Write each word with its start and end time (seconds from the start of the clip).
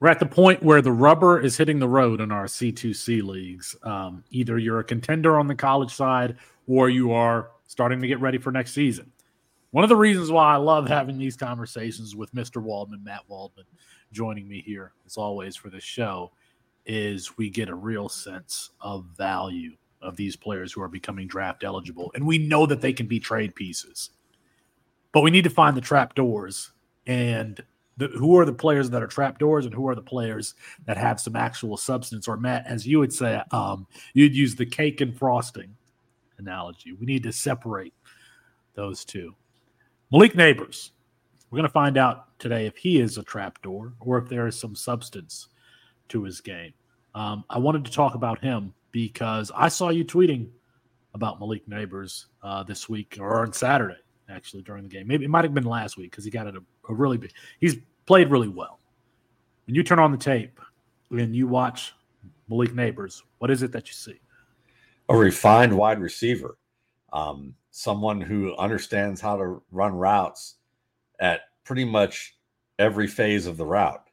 we're 0.00 0.08
at 0.08 0.20
the 0.20 0.26
point 0.26 0.62
where 0.62 0.80
the 0.80 0.92
rubber 0.92 1.40
is 1.40 1.56
hitting 1.56 1.78
the 1.78 1.88
road 1.88 2.20
in 2.20 2.30
our 2.30 2.44
C2C 2.44 3.22
leagues. 3.22 3.76
Um, 3.82 4.22
either 4.30 4.58
you're 4.58 4.78
a 4.78 4.84
contender 4.84 5.38
on 5.38 5.48
the 5.48 5.54
college 5.54 5.92
side 5.92 6.36
or 6.66 6.88
you 6.88 7.12
are 7.12 7.50
starting 7.66 8.00
to 8.00 8.06
get 8.06 8.20
ready 8.20 8.38
for 8.38 8.52
next 8.52 8.72
season. 8.72 9.10
One 9.70 9.84
of 9.84 9.90
the 9.90 9.96
reasons 9.96 10.30
why 10.30 10.54
I 10.54 10.56
love 10.56 10.88
having 10.88 11.18
these 11.18 11.36
conversations 11.36 12.16
with 12.16 12.34
Mr. 12.34 12.62
Waldman, 12.62 13.04
Matt 13.04 13.22
Waldman, 13.28 13.66
joining 14.12 14.48
me 14.48 14.62
here, 14.64 14.92
as 15.04 15.16
always, 15.16 15.56
for 15.56 15.68
this 15.68 15.84
show, 15.84 16.32
is 16.86 17.36
we 17.36 17.50
get 17.50 17.68
a 17.68 17.74
real 17.74 18.08
sense 18.08 18.70
of 18.80 19.04
value 19.16 19.76
of 20.00 20.16
these 20.16 20.36
players 20.36 20.72
who 20.72 20.80
are 20.80 20.88
becoming 20.88 21.26
draft 21.26 21.64
eligible. 21.64 22.10
And 22.14 22.26
we 22.26 22.38
know 22.38 22.64
that 22.64 22.80
they 22.80 22.94
can 22.94 23.06
be 23.06 23.20
trade 23.20 23.54
pieces, 23.54 24.10
but 25.12 25.20
we 25.20 25.30
need 25.30 25.44
to 25.44 25.50
find 25.50 25.76
the 25.76 25.82
trap 25.82 26.14
doors 26.14 26.70
and 27.06 27.62
the, 27.98 28.08
who 28.08 28.38
are 28.38 28.44
the 28.44 28.52
players 28.52 28.88
that 28.90 29.02
are 29.02 29.08
trapdoors 29.08 29.66
and 29.66 29.74
who 29.74 29.88
are 29.88 29.94
the 29.94 30.00
players 30.00 30.54
that 30.86 30.96
have 30.96 31.20
some 31.20 31.36
actual 31.36 31.76
substance? 31.76 32.26
Or 32.26 32.36
Matt, 32.36 32.66
as 32.66 32.86
you 32.86 33.00
would 33.00 33.12
say, 33.12 33.42
um, 33.50 33.86
you'd 34.14 34.34
use 34.34 34.54
the 34.54 34.66
cake 34.66 35.00
and 35.00 35.16
frosting 35.16 35.74
analogy. 36.38 36.92
We 36.92 37.06
need 37.06 37.24
to 37.24 37.32
separate 37.32 37.92
those 38.74 39.04
two. 39.04 39.34
Malik 40.10 40.34
Nabers. 40.34 40.90
we're 41.50 41.58
going 41.58 41.68
to 41.68 41.72
find 41.72 41.98
out 41.98 42.38
today 42.38 42.66
if 42.66 42.76
he 42.76 43.00
is 43.00 43.18
a 43.18 43.22
trapdoor 43.22 43.92
or 44.00 44.18
if 44.18 44.28
there 44.28 44.46
is 44.46 44.58
some 44.58 44.74
substance 44.74 45.48
to 46.08 46.22
his 46.22 46.40
game. 46.40 46.72
Um, 47.14 47.44
I 47.50 47.58
wanted 47.58 47.84
to 47.84 47.90
talk 47.90 48.14
about 48.14 48.40
him 48.40 48.72
because 48.92 49.50
I 49.54 49.68
saw 49.68 49.90
you 49.90 50.04
tweeting 50.04 50.48
about 51.14 51.40
Malik 51.40 51.68
Nabers 51.68 52.26
uh, 52.42 52.62
this 52.62 52.88
week 52.88 53.18
or 53.20 53.40
on 53.40 53.52
Saturday, 53.52 53.98
actually 54.28 54.62
during 54.62 54.82
the 54.82 54.88
game. 54.88 55.06
Maybe 55.06 55.24
it 55.24 55.30
might 55.30 55.44
have 55.44 55.54
been 55.54 55.64
last 55.64 55.96
week 55.96 56.10
because 56.10 56.24
he 56.24 56.30
got 56.30 56.46
it 56.46 56.56
a, 56.56 56.62
a 56.88 56.94
really 56.94 57.18
big. 57.18 57.32
He's 57.60 57.76
played 58.06 58.30
really 58.30 58.48
well. 58.48 58.78
When 59.66 59.74
you 59.74 59.82
turn 59.82 59.98
on 59.98 60.12
the 60.12 60.18
tape 60.18 60.60
and 61.10 61.34
you 61.34 61.46
watch 61.46 61.94
Malik 62.48 62.72
Nabers, 62.72 63.22
what 63.38 63.50
is 63.50 63.62
it 63.62 63.72
that 63.72 63.88
you 63.88 63.94
see? 63.94 64.20
A 65.08 65.16
refined 65.16 65.76
wide 65.76 66.00
receiver, 66.00 66.58
um, 67.12 67.54
someone 67.70 68.20
who 68.20 68.56
understands 68.56 69.20
how 69.20 69.36
to 69.36 69.62
run 69.70 69.94
routes 69.94 70.56
at 71.20 71.42
pretty 71.64 71.84
much 71.84 72.36
every 72.78 73.06
phase 73.06 73.46
of 73.46 73.56
the 73.56 73.66
route. 73.66 74.04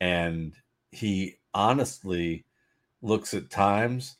And 0.00 0.54
he 0.90 1.36
honestly 1.54 2.44
looks 3.02 3.34
at 3.34 3.50
times 3.50 4.16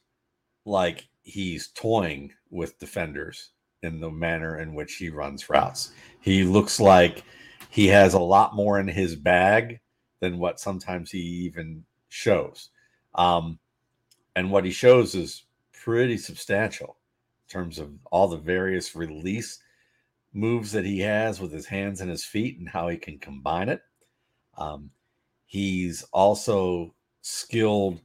like 0.64 1.08
he's 1.22 1.68
toying 1.68 2.32
with 2.50 2.78
defenders 2.78 3.50
in 3.82 4.00
the 4.00 4.10
manner 4.10 4.58
in 4.60 4.74
which 4.74 4.94
he 4.94 5.10
runs 5.10 5.48
routes. 5.48 5.92
He 6.20 6.44
looks 6.44 6.80
like 6.80 7.24
he 7.70 7.86
has 7.88 8.14
a 8.14 8.18
lot 8.18 8.54
more 8.54 8.80
in 8.80 8.88
his 8.88 9.16
bag 9.16 9.80
than 10.20 10.38
what 10.38 10.60
sometimes 10.60 11.10
he 11.10 11.18
even 11.18 11.84
shows. 12.08 12.70
Um, 13.14 13.58
and 14.34 14.50
what 14.50 14.64
he 14.64 14.70
shows 14.70 15.14
is 15.14 15.44
pretty 15.72 16.18
substantial 16.18 16.96
in 17.48 17.52
terms 17.52 17.78
of 17.78 17.90
all 18.10 18.28
the 18.28 18.36
various 18.36 18.94
release 18.94 19.60
moves 20.32 20.72
that 20.72 20.84
he 20.84 21.00
has 21.00 21.40
with 21.40 21.52
his 21.52 21.66
hands 21.66 22.00
and 22.00 22.10
his 22.10 22.24
feet 22.24 22.58
and 22.58 22.68
how 22.68 22.88
he 22.88 22.96
can 22.96 23.18
combine 23.18 23.68
it. 23.68 23.80
Um, 24.58 24.90
he's 25.46 26.02
also 26.12 26.94
skilled 27.22 28.00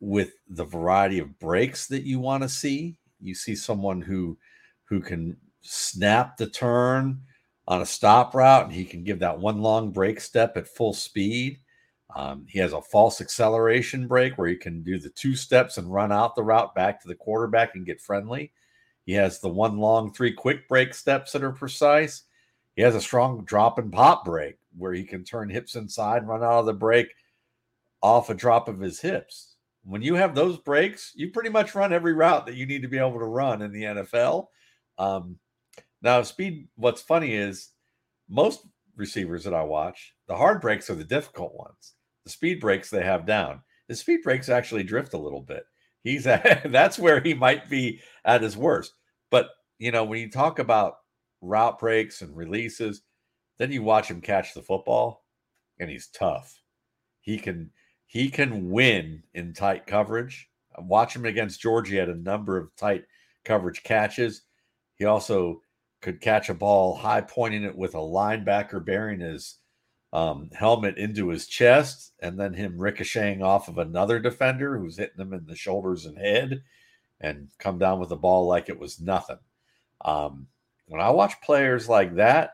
with 0.00 0.32
the 0.48 0.64
variety 0.64 1.18
of 1.18 1.38
breaks 1.38 1.86
that 1.88 2.02
you 2.02 2.18
want 2.18 2.42
to 2.42 2.48
see. 2.48 2.96
You 3.20 3.34
see 3.34 3.54
someone 3.54 4.00
who 4.00 4.36
who 4.92 5.00
can 5.00 5.34
snap 5.62 6.36
the 6.36 6.46
turn 6.46 7.18
on 7.66 7.80
a 7.80 7.86
stop 7.86 8.34
route 8.34 8.66
and 8.66 8.74
he 8.74 8.84
can 8.84 9.02
give 9.02 9.18
that 9.20 9.38
one 9.38 9.62
long 9.62 9.90
break 9.90 10.20
step 10.20 10.54
at 10.58 10.68
full 10.68 10.92
speed. 10.92 11.58
Um, 12.14 12.44
he 12.46 12.58
has 12.58 12.74
a 12.74 12.82
false 12.82 13.22
acceleration 13.22 14.06
break 14.06 14.36
where 14.36 14.48
he 14.48 14.54
can 14.54 14.82
do 14.82 14.98
the 14.98 15.08
two 15.08 15.34
steps 15.34 15.78
and 15.78 15.90
run 15.90 16.12
out 16.12 16.36
the 16.36 16.42
route 16.42 16.74
back 16.74 17.00
to 17.00 17.08
the 17.08 17.14
quarterback 17.14 17.74
and 17.74 17.86
get 17.86 18.02
friendly. 18.02 18.52
He 19.06 19.14
has 19.14 19.40
the 19.40 19.48
one 19.48 19.78
long 19.78 20.12
three 20.12 20.30
quick 20.30 20.68
break 20.68 20.92
steps 20.92 21.32
that 21.32 21.42
are 21.42 21.52
precise. 21.52 22.24
He 22.76 22.82
has 22.82 22.94
a 22.94 23.00
strong 23.00 23.46
drop 23.46 23.78
and 23.78 23.90
pop 23.90 24.26
break 24.26 24.58
where 24.76 24.92
he 24.92 25.04
can 25.04 25.24
turn 25.24 25.48
hips 25.48 25.74
inside, 25.74 26.28
run 26.28 26.44
out 26.44 26.60
of 26.60 26.66
the 26.66 26.74
break 26.74 27.14
off 28.02 28.28
a 28.28 28.34
drop 28.34 28.68
of 28.68 28.78
his 28.78 29.00
hips. 29.00 29.56
When 29.84 30.02
you 30.02 30.16
have 30.16 30.34
those 30.34 30.58
breaks, 30.58 31.12
you 31.14 31.30
pretty 31.30 31.48
much 31.48 31.74
run 31.74 31.94
every 31.94 32.12
route 32.12 32.44
that 32.44 32.56
you 32.56 32.66
need 32.66 32.82
to 32.82 32.88
be 32.88 32.98
able 32.98 33.18
to 33.18 33.24
run 33.24 33.62
in 33.62 33.72
the 33.72 33.84
NFL. 33.84 34.48
Um, 35.02 35.38
now, 36.00 36.22
speed, 36.22 36.68
what's 36.76 37.02
funny 37.02 37.34
is 37.34 37.70
most 38.28 38.66
receivers 38.96 39.44
that 39.44 39.54
I 39.54 39.64
watch, 39.64 40.14
the 40.28 40.36
hard 40.36 40.60
breaks 40.60 40.88
are 40.90 40.94
the 40.94 41.04
difficult 41.04 41.54
ones. 41.54 41.94
The 42.24 42.30
speed 42.30 42.60
breaks 42.60 42.88
they 42.88 43.02
have 43.02 43.26
down. 43.26 43.62
The 43.88 43.96
speed 43.96 44.22
breaks 44.22 44.48
actually 44.48 44.84
drift 44.84 45.14
a 45.14 45.18
little 45.18 45.40
bit. 45.40 45.64
He's 46.04 46.26
at, 46.26 46.62
that's 46.70 46.98
where 46.98 47.20
he 47.20 47.34
might 47.34 47.68
be 47.68 48.00
at 48.24 48.42
his 48.42 48.56
worst. 48.56 48.92
But 49.30 49.50
you 49.78 49.90
know, 49.90 50.04
when 50.04 50.20
you 50.20 50.30
talk 50.30 50.60
about 50.60 50.98
route 51.40 51.80
breaks 51.80 52.22
and 52.22 52.36
releases, 52.36 53.02
then 53.58 53.72
you 53.72 53.82
watch 53.82 54.08
him 54.08 54.20
catch 54.20 54.54
the 54.54 54.62
football, 54.62 55.24
and 55.80 55.90
he's 55.90 56.08
tough. 56.08 56.60
He 57.20 57.38
can 57.38 57.70
he 58.06 58.30
can 58.30 58.70
win 58.70 59.24
in 59.34 59.52
tight 59.52 59.86
coverage. 59.86 60.48
Watch 60.78 61.16
him 61.16 61.24
against 61.24 61.60
Georgia 61.60 62.00
at 62.00 62.08
a 62.08 62.14
number 62.14 62.56
of 62.56 62.74
tight 62.76 63.04
coverage 63.44 63.82
catches. 63.82 64.42
He 65.02 65.06
also 65.06 65.62
could 66.00 66.20
catch 66.20 66.48
a 66.48 66.54
ball 66.54 66.94
high 66.94 67.22
pointing 67.22 67.64
it 67.64 67.76
with 67.76 67.96
a 67.96 67.98
linebacker 67.98 68.84
bearing 68.84 69.18
his 69.18 69.58
um, 70.12 70.48
helmet 70.52 70.96
into 70.96 71.28
his 71.28 71.48
chest 71.48 72.12
and 72.20 72.38
then 72.38 72.54
him 72.54 72.78
ricocheting 72.78 73.42
off 73.42 73.66
of 73.66 73.78
another 73.78 74.20
defender 74.20 74.78
who's 74.78 74.98
hitting 74.98 75.18
him 75.20 75.32
in 75.32 75.44
the 75.44 75.56
shoulders 75.56 76.06
and 76.06 76.16
head 76.16 76.62
and 77.20 77.48
come 77.58 77.80
down 77.80 77.98
with 77.98 78.10
the 78.10 78.16
ball 78.16 78.46
like 78.46 78.68
it 78.68 78.78
was 78.78 79.00
nothing. 79.00 79.40
Um, 80.04 80.46
when 80.86 81.00
I 81.00 81.10
watch 81.10 81.40
players 81.42 81.88
like 81.88 82.14
that, 82.14 82.52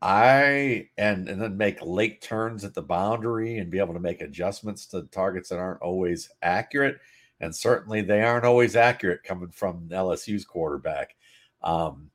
I 0.00 0.88
and 0.96 1.28
and 1.28 1.42
then 1.42 1.58
make 1.58 1.82
late 1.82 2.22
turns 2.22 2.64
at 2.64 2.72
the 2.72 2.80
boundary 2.80 3.58
and 3.58 3.70
be 3.70 3.78
able 3.78 3.92
to 3.92 4.00
make 4.00 4.22
adjustments 4.22 4.86
to 4.86 5.02
targets 5.12 5.50
that 5.50 5.58
aren't 5.58 5.82
always 5.82 6.30
accurate, 6.40 6.96
and 7.40 7.54
certainly 7.54 8.02
they 8.02 8.22
aren't 8.22 8.44
always 8.44 8.76
accurate 8.76 9.24
coming 9.24 9.50
from 9.50 9.88
LSU's 9.88 10.44
quarterback. 10.44 11.16
Um, 11.62 12.10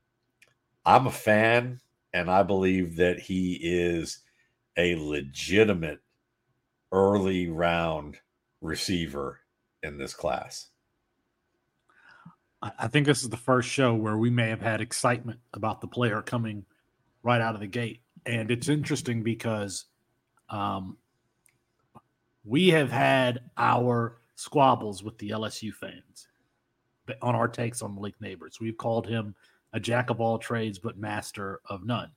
I'm 0.86 1.08
a 1.08 1.12
fan 1.12 1.80
and 2.14 2.30
I 2.30 2.44
believe 2.44 2.96
that 2.98 3.20
he 3.20 3.60
is 3.62 4.20
a 4.78 4.96
legitimate 4.96 6.00
early 6.92 7.50
round 7.50 8.18
receiver 8.62 9.42
in 9.84 9.98
this 9.98 10.14
class. 10.14 10.68
I 12.80 12.88
think 12.88 13.06
this 13.06 13.22
is 13.22 13.30
the 13.30 13.38
first 13.38 13.70
show 13.70 13.94
where 13.94 14.18
we 14.18 14.30
may 14.30 14.50
have 14.50 14.62
had 14.62 14.82
excitement 14.82 15.40
about 15.54 15.82
the 15.82 15.88
player 15.88 16.22
coming 16.22 16.66
right 17.22 17.42
out 17.42 17.54
of 17.54 17.62
the 17.62 17.68
gate. 17.68 18.02
And 18.26 18.50
it's 18.50 18.70
interesting 18.70 19.22
because 19.22 19.86
um, 20.50 20.98
we 22.44 22.70
have 22.70 22.92
had 22.92 23.42
our 23.58 24.18
squabbles 24.36 25.04
with 25.04 25.18
the 25.18 25.30
LSU 25.30 25.74
fans 25.74 26.28
on 27.22 27.36
our 27.36 27.48
takes 27.48 27.82
on 27.82 27.96
Malik 27.96 28.16
Nabers. 28.22 28.60
We've 28.60 28.78
called 28.78 29.08
him 29.08 29.36
a 29.74 29.80
jack 29.80 30.10
of 30.10 30.22
all 30.22 30.38
trades 30.38 30.80
but 30.80 30.98
master 30.98 31.62
of 31.66 31.86
none. 31.86 32.12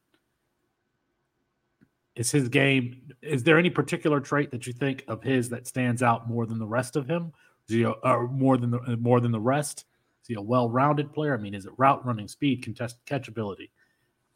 Is 2.14 2.32
his 2.32 2.48
game? 2.48 3.12
Is 3.22 3.44
there 3.44 3.58
any 3.58 3.70
particular 3.70 4.18
trait 4.18 4.50
that 4.50 4.66
you 4.66 4.72
think 4.72 5.04
of 5.06 5.22
his 5.22 5.48
that 5.50 5.68
stands 5.68 6.02
out 6.02 6.28
more 6.28 6.46
than 6.46 6.58
the 6.58 6.66
rest 6.66 6.96
of 6.96 7.08
him? 7.08 7.32
Is 7.68 7.74
he 7.76 7.82
a, 7.84 7.90
or 7.90 8.26
more 8.26 8.56
than 8.56 8.72
the 8.72 8.96
more 9.00 9.20
than 9.20 9.30
the 9.30 9.38
rest? 9.38 9.84
Is 10.22 10.28
he 10.28 10.34
a 10.34 10.40
well-rounded 10.42 11.12
player? 11.12 11.34
I 11.34 11.40
mean, 11.40 11.54
is 11.54 11.66
it 11.66 11.72
route 11.76 12.04
running, 12.04 12.26
speed, 12.26 12.64
contested 12.64 13.04
catchability? 13.06 13.70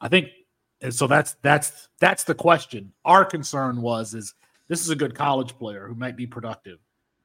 I 0.00 0.06
think 0.06 0.28
so. 0.90 1.08
That's 1.08 1.34
that's 1.42 1.88
that's 1.98 2.22
the 2.22 2.36
question. 2.36 2.92
Our 3.04 3.24
concern 3.24 3.82
was 3.82 4.14
is 4.14 4.34
this 4.68 4.80
is 4.80 4.90
a 4.90 4.96
good 4.96 5.16
college 5.16 5.58
player 5.58 5.88
who 5.88 5.96
might 5.96 6.16
be 6.16 6.26
productive, 6.26 6.78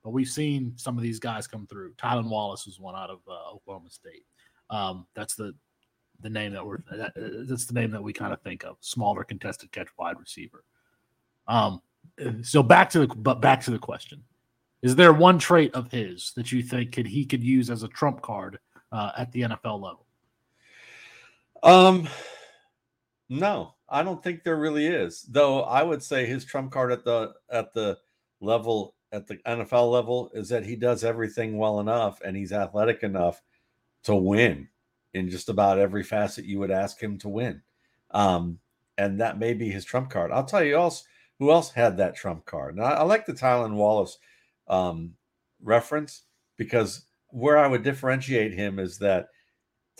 but 0.07 0.13
we've 0.13 0.29
seen 0.29 0.71
some 0.77 0.95
of 0.95 1.03
these 1.03 1.19
guys 1.19 1.47
come 1.47 1.67
through. 1.67 1.91
Tylan 1.95 2.29
Wallace 2.29 2.65
was 2.65 2.79
one 2.79 2.95
out 2.95 3.09
of 3.09 3.19
uh, 3.27 3.51
Oklahoma 3.53 3.89
State. 3.89 4.23
Um, 4.69 5.05
that's 5.15 5.35
the 5.35 5.53
the 6.21 6.29
name 6.29 6.53
that 6.53 6.65
we're 6.65 6.77
that, 6.89 7.11
that's 7.45 7.65
the 7.65 7.73
name 7.73 7.91
that 7.91 8.01
we 8.01 8.13
kind 8.13 8.31
of 8.31 8.41
think 8.41 8.63
of 8.63 8.77
smaller 8.79 9.25
contested 9.25 9.69
catch 9.73 9.89
wide 9.99 10.17
receiver 10.17 10.63
um 11.49 11.81
so 12.41 12.63
back 12.63 12.89
to 12.89 12.99
the 12.99 13.07
but 13.07 13.41
back 13.41 13.61
to 13.61 13.69
the 13.69 13.77
question 13.77 14.23
is 14.81 14.95
there 14.95 15.13
one 15.13 15.37
trait 15.37 15.75
of 15.75 15.91
his 15.91 16.31
that 16.35 16.51
you 16.51 16.63
think 16.63 16.91
could 16.91 17.05
he 17.05 17.23
could 17.23 17.43
use 17.43 17.69
as 17.69 17.83
a 17.83 17.87
trump 17.89 18.21
card 18.21 18.57
uh, 18.91 19.11
at 19.15 19.31
the 19.31 19.41
nfl 19.41 19.79
level 19.79 20.07
um 21.61 22.07
no 23.29 23.75
i 23.89 24.01
don't 24.01 24.23
think 24.23 24.43
there 24.43 24.57
really 24.57 24.87
is 24.87 25.21
though 25.29 25.61
i 25.65 25.83
would 25.83 26.01
say 26.01 26.25
his 26.25 26.45
trump 26.45 26.71
card 26.71 26.91
at 26.91 27.05
the 27.05 27.31
at 27.51 27.73
the 27.75 27.95
level 28.41 28.95
at 29.11 29.25
the 29.27 29.37
nfl 29.47 29.91
level 29.91 30.29
is 30.33 30.49
that 30.49 30.65
he 30.65 30.75
does 30.75 31.03
everything 31.03 31.57
well 31.57 31.79
enough 31.79 32.19
and 32.25 32.35
he's 32.35 32.51
athletic 32.51 33.03
enough 33.03 33.41
to 34.03 34.15
win 34.15 34.67
in 35.13 35.29
just 35.29 35.49
about 35.49 35.79
every 35.79 36.03
facet 36.03 36.45
you 36.45 36.59
would 36.59 36.71
ask 36.71 37.01
him 37.01 37.17
to 37.17 37.29
win. 37.29 37.61
Um, 38.11 38.59
and 38.97 39.19
that 39.19 39.39
may 39.39 39.53
be 39.53 39.69
his 39.69 39.85
trump 39.85 40.09
card. 40.09 40.31
I'll 40.31 40.45
tell 40.45 40.63
you 40.63 40.77
also 40.77 41.03
who 41.39 41.51
else 41.51 41.71
had 41.71 41.97
that 41.97 42.15
trump 42.15 42.45
card? 42.45 42.75
Now, 42.77 42.85
I 42.85 43.03
like 43.03 43.25
the 43.25 43.33
Tylan 43.33 43.75
Wallace 43.75 44.17
um, 44.67 45.13
reference 45.61 46.23
because 46.57 47.05
where 47.27 47.57
I 47.57 47.67
would 47.67 47.83
differentiate 47.83 48.53
him 48.53 48.79
is 48.79 48.97
that 48.99 49.27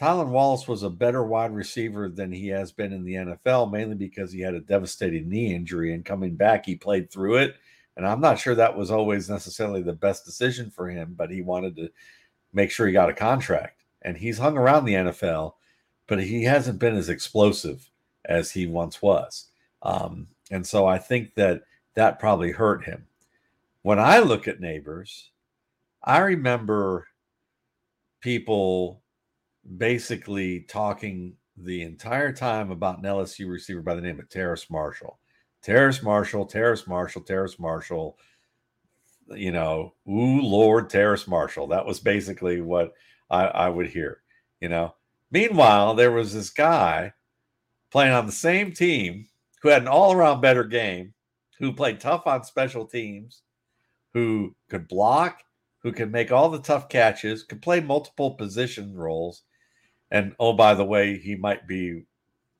Tylan 0.01 0.29
Wallace 0.29 0.67
was 0.67 0.83
a 0.83 0.89
better 0.89 1.23
wide 1.23 1.53
receiver 1.53 2.09
than 2.09 2.31
he 2.31 2.47
has 2.47 2.71
been 2.71 2.93
in 2.93 3.03
the 3.03 3.15
NFL, 3.15 3.71
mainly 3.71 3.95
because 3.95 4.31
he 4.31 4.39
had 4.41 4.53
a 4.53 4.61
devastating 4.61 5.29
knee 5.29 5.53
injury 5.53 5.93
and 5.93 6.05
coming 6.05 6.35
back, 6.35 6.65
he 6.65 6.75
played 6.75 7.11
through 7.11 7.37
it. 7.37 7.55
And 7.97 8.05
I'm 8.07 8.21
not 8.21 8.39
sure 8.39 8.53
that 8.55 8.77
was 8.77 8.91
always 8.91 9.27
necessarily 9.27 9.81
the 9.81 9.91
best 9.91 10.23
decision 10.23 10.69
for 10.69 10.87
him, 10.87 11.15
but 11.17 11.31
he 11.31 11.41
wanted 11.41 11.75
to 11.77 11.89
make 12.53 12.69
sure 12.69 12.85
he 12.85 12.93
got 12.93 13.09
a 13.09 13.13
contract. 13.13 13.83
And 14.03 14.15
he's 14.15 14.37
hung 14.37 14.55
around 14.55 14.85
the 14.85 14.93
NFL, 14.93 15.53
but 16.07 16.23
he 16.23 16.43
hasn't 16.43 16.79
been 16.79 16.95
as 16.95 17.09
explosive 17.09 17.89
as 18.25 18.51
he 18.51 18.67
once 18.67 19.01
was. 19.01 19.47
Um, 19.81 20.27
and 20.51 20.65
so 20.65 20.85
I 20.85 20.99
think 20.99 21.33
that 21.33 21.63
that 21.95 22.19
probably 22.19 22.51
hurt 22.51 22.85
him. 22.85 23.07
When 23.81 23.99
I 23.99 24.19
look 24.19 24.47
at 24.47 24.61
Nabers, 24.61 25.29
I 26.03 26.19
remember 26.19 27.07
people 28.21 29.01
basically 29.77 30.61
talking 30.61 31.33
the 31.57 31.81
entire 31.81 32.31
time 32.31 32.69
about 32.69 32.99
an 32.99 33.05
LSU 33.05 33.49
receiver 33.49 33.81
by 33.81 33.95
the 33.95 34.01
name 34.01 34.19
of 34.19 34.29
Terrace 34.29 34.69
Marshall. 34.69 35.17
Terrace 35.61 36.01
Marshall, 36.01 36.45
Terrace 36.45 36.87
Marshall, 36.87 37.21
Terrace 37.21 37.59
Marshall. 37.59 38.17
You 39.29 39.51
know, 39.51 39.93
ooh, 40.07 40.41
Lord, 40.41 40.89
Terrace 40.89 41.27
Marshall. 41.27 41.67
That 41.67 41.85
was 41.85 41.99
basically 41.99 42.61
what 42.61 42.93
I, 43.29 43.45
I 43.45 43.69
would 43.69 43.87
hear, 43.87 44.21
you 44.61 44.69
know. 44.69 44.95
Meanwhile, 45.31 45.95
there 45.95 46.11
was 46.11 46.33
this 46.33 46.49
guy 46.49 47.13
playing 47.91 48.13
on 48.13 48.25
the 48.25 48.31
same 48.31 48.71
team 48.71 49.27
who 49.61 49.69
had 49.69 49.81
an 49.81 49.87
all 49.87 50.13
around 50.13 50.39
better 50.39 50.63
game, 50.63 51.13
who 51.59 51.73
played 51.73 51.99
tough 51.99 52.27
on 52.27 52.43
special 52.43 52.85
teams, 52.85 53.41
who 54.13 54.55
could 54.69 54.87
block, 54.87 55.43
who 55.79 55.91
could 55.91 56.11
make 56.11 56.31
all 56.31 56.49
the 56.49 56.61
tough 56.61 56.89
catches, 56.89 57.43
could 57.43 57.61
play 57.61 57.79
multiple 57.79 58.31
position 58.31 58.95
roles. 58.95 59.43
And 60.09 60.35
oh, 60.39 60.53
by 60.53 60.73
the 60.73 60.85
way, 60.85 61.17
he 61.17 61.35
might 61.35 61.67
be 61.67 62.03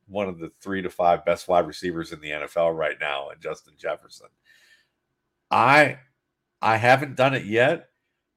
one 0.07 0.27
of 0.29 0.39
the 0.39 0.51
three 0.61 0.81
to 0.81 0.89
five 0.89 1.25
best 1.25 1.47
wide 1.47 1.67
receivers 1.67 2.11
in 2.11 2.21
the 2.21 2.31
NFL 2.31 2.75
right 2.75 2.97
now, 2.99 3.29
and 3.29 3.41
Justin 3.41 3.73
Jefferson. 3.77 4.27
I 5.51 5.99
I 6.61 6.77
haven't 6.77 7.15
done 7.15 7.33
it 7.33 7.45
yet, 7.45 7.89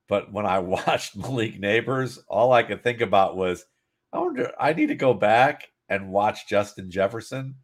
but 0.09 0.33
when 0.33 0.47
I 0.47 0.59
watched 0.61 1.17
Malik 1.17 1.61
Nabers, 1.61 2.19
all 2.29 2.53
I 2.53 2.63
could 2.63 2.83
think 2.83 3.01
about 3.01 3.37
was, 3.37 3.65
I 4.13 4.19
wonder, 4.19 4.53
I 4.59 4.73
need 4.73 4.89
to 4.89 4.95
go 4.95 5.15
back 5.15 5.69
and 5.89 6.11
watch 6.11 6.49
Justin 6.49 6.91
Jefferson 6.91 7.57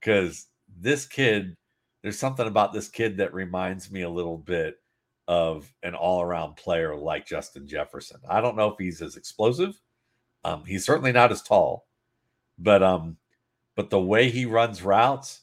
because 0.00 0.46
this 0.68 1.06
kid, 1.06 1.56
there's 2.02 2.18
something 2.18 2.46
about 2.46 2.72
this 2.72 2.88
kid 2.88 3.16
that 3.18 3.34
reminds 3.34 3.90
me 3.90 4.02
a 4.02 4.10
little 4.10 4.38
bit 4.38 4.76
of 5.28 5.72
an 5.82 5.94
all-around 5.94 6.56
player 6.56 6.94
like 6.94 7.26
Justin 7.26 7.66
Jefferson. 7.66 8.20
I 8.28 8.40
don't 8.40 8.56
know 8.56 8.70
if 8.70 8.78
he's 8.78 9.02
as 9.02 9.16
explosive. 9.16 9.80
Um, 10.44 10.64
he's 10.64 10.84
certainly 10.84 11.10
not 11.10 11.32
as 11.32 11.42
tall, 11.42 11.86
but 12.58 12.82
um, 12.82 13.16
but 13.76 13.90
the 13.90 14.00
way 14.00 14.30
he 14.30 14.46
runs 14.46 14.82
routes 14.82 15.42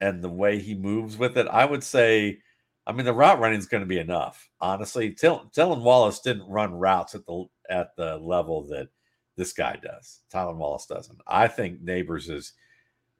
and 0.00 0.24
the 0.24 0.30
way 0.30 0.58
he 0.58 0.74
moves 0.74 1.16
with 1.16 1.36
it, 1.36 1.46
I 1.46 1.64
would 1.64 1.84
say, 1.84 2.38
I 2.86 2.92
mean, 2.92 3.04
the 3.04 3.12
route 3.12 3.38
running 3.38 3.58
is 3.58 3.66
going 3.66 3.82
to 3.82 3.88
be 3.88 3.98
enough. 3.98 4.48
Honestly, 4.60 5.12
Till, 5.12 5.50
Tylan 5.54 5.82
Wallace 5.82 6.20
didn't 6.20 6.48
run 6.48 6.72
routes 6.74 7.14
at 7.14 7.26
the 7.26 7.44
at 7.68 7.94
the 7.96 8.16
level 8.18 8.66
that 8.68 8.88
this 9.36 9.52
guy 9.52 9.78
does. 9.82 10.20
Tylan 10.32 10.56
Wallace 10.56 10.86
doesn't. 10.86 11.18
I 11.26 11.48
think 11.48 11.84
Nabers 11.84 12.30
is 12.30 12.54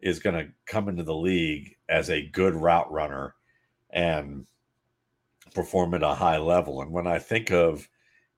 is 0.00 0.18
going 0.18 0.36
to 0.36 0.52
come 0.66 0.88
into 0.88 1.02
the 1.02 1.14
league 1.14 1.74
as 1.88 2.10
a 2.10 2.28
good 2.28 2.54
route 2.54 2.90
runner 2.90 3.34
and 3.90 4.46
perform 5.54 5.94
at 5.94 6.02
a 6.02 6.14
high 6.14 6.38
level. 6.38 6.82
And 6.82 6.90
when 6.90 7.06
I 7.06 7.18
think 7.18 7.50
of, 7.50 7.88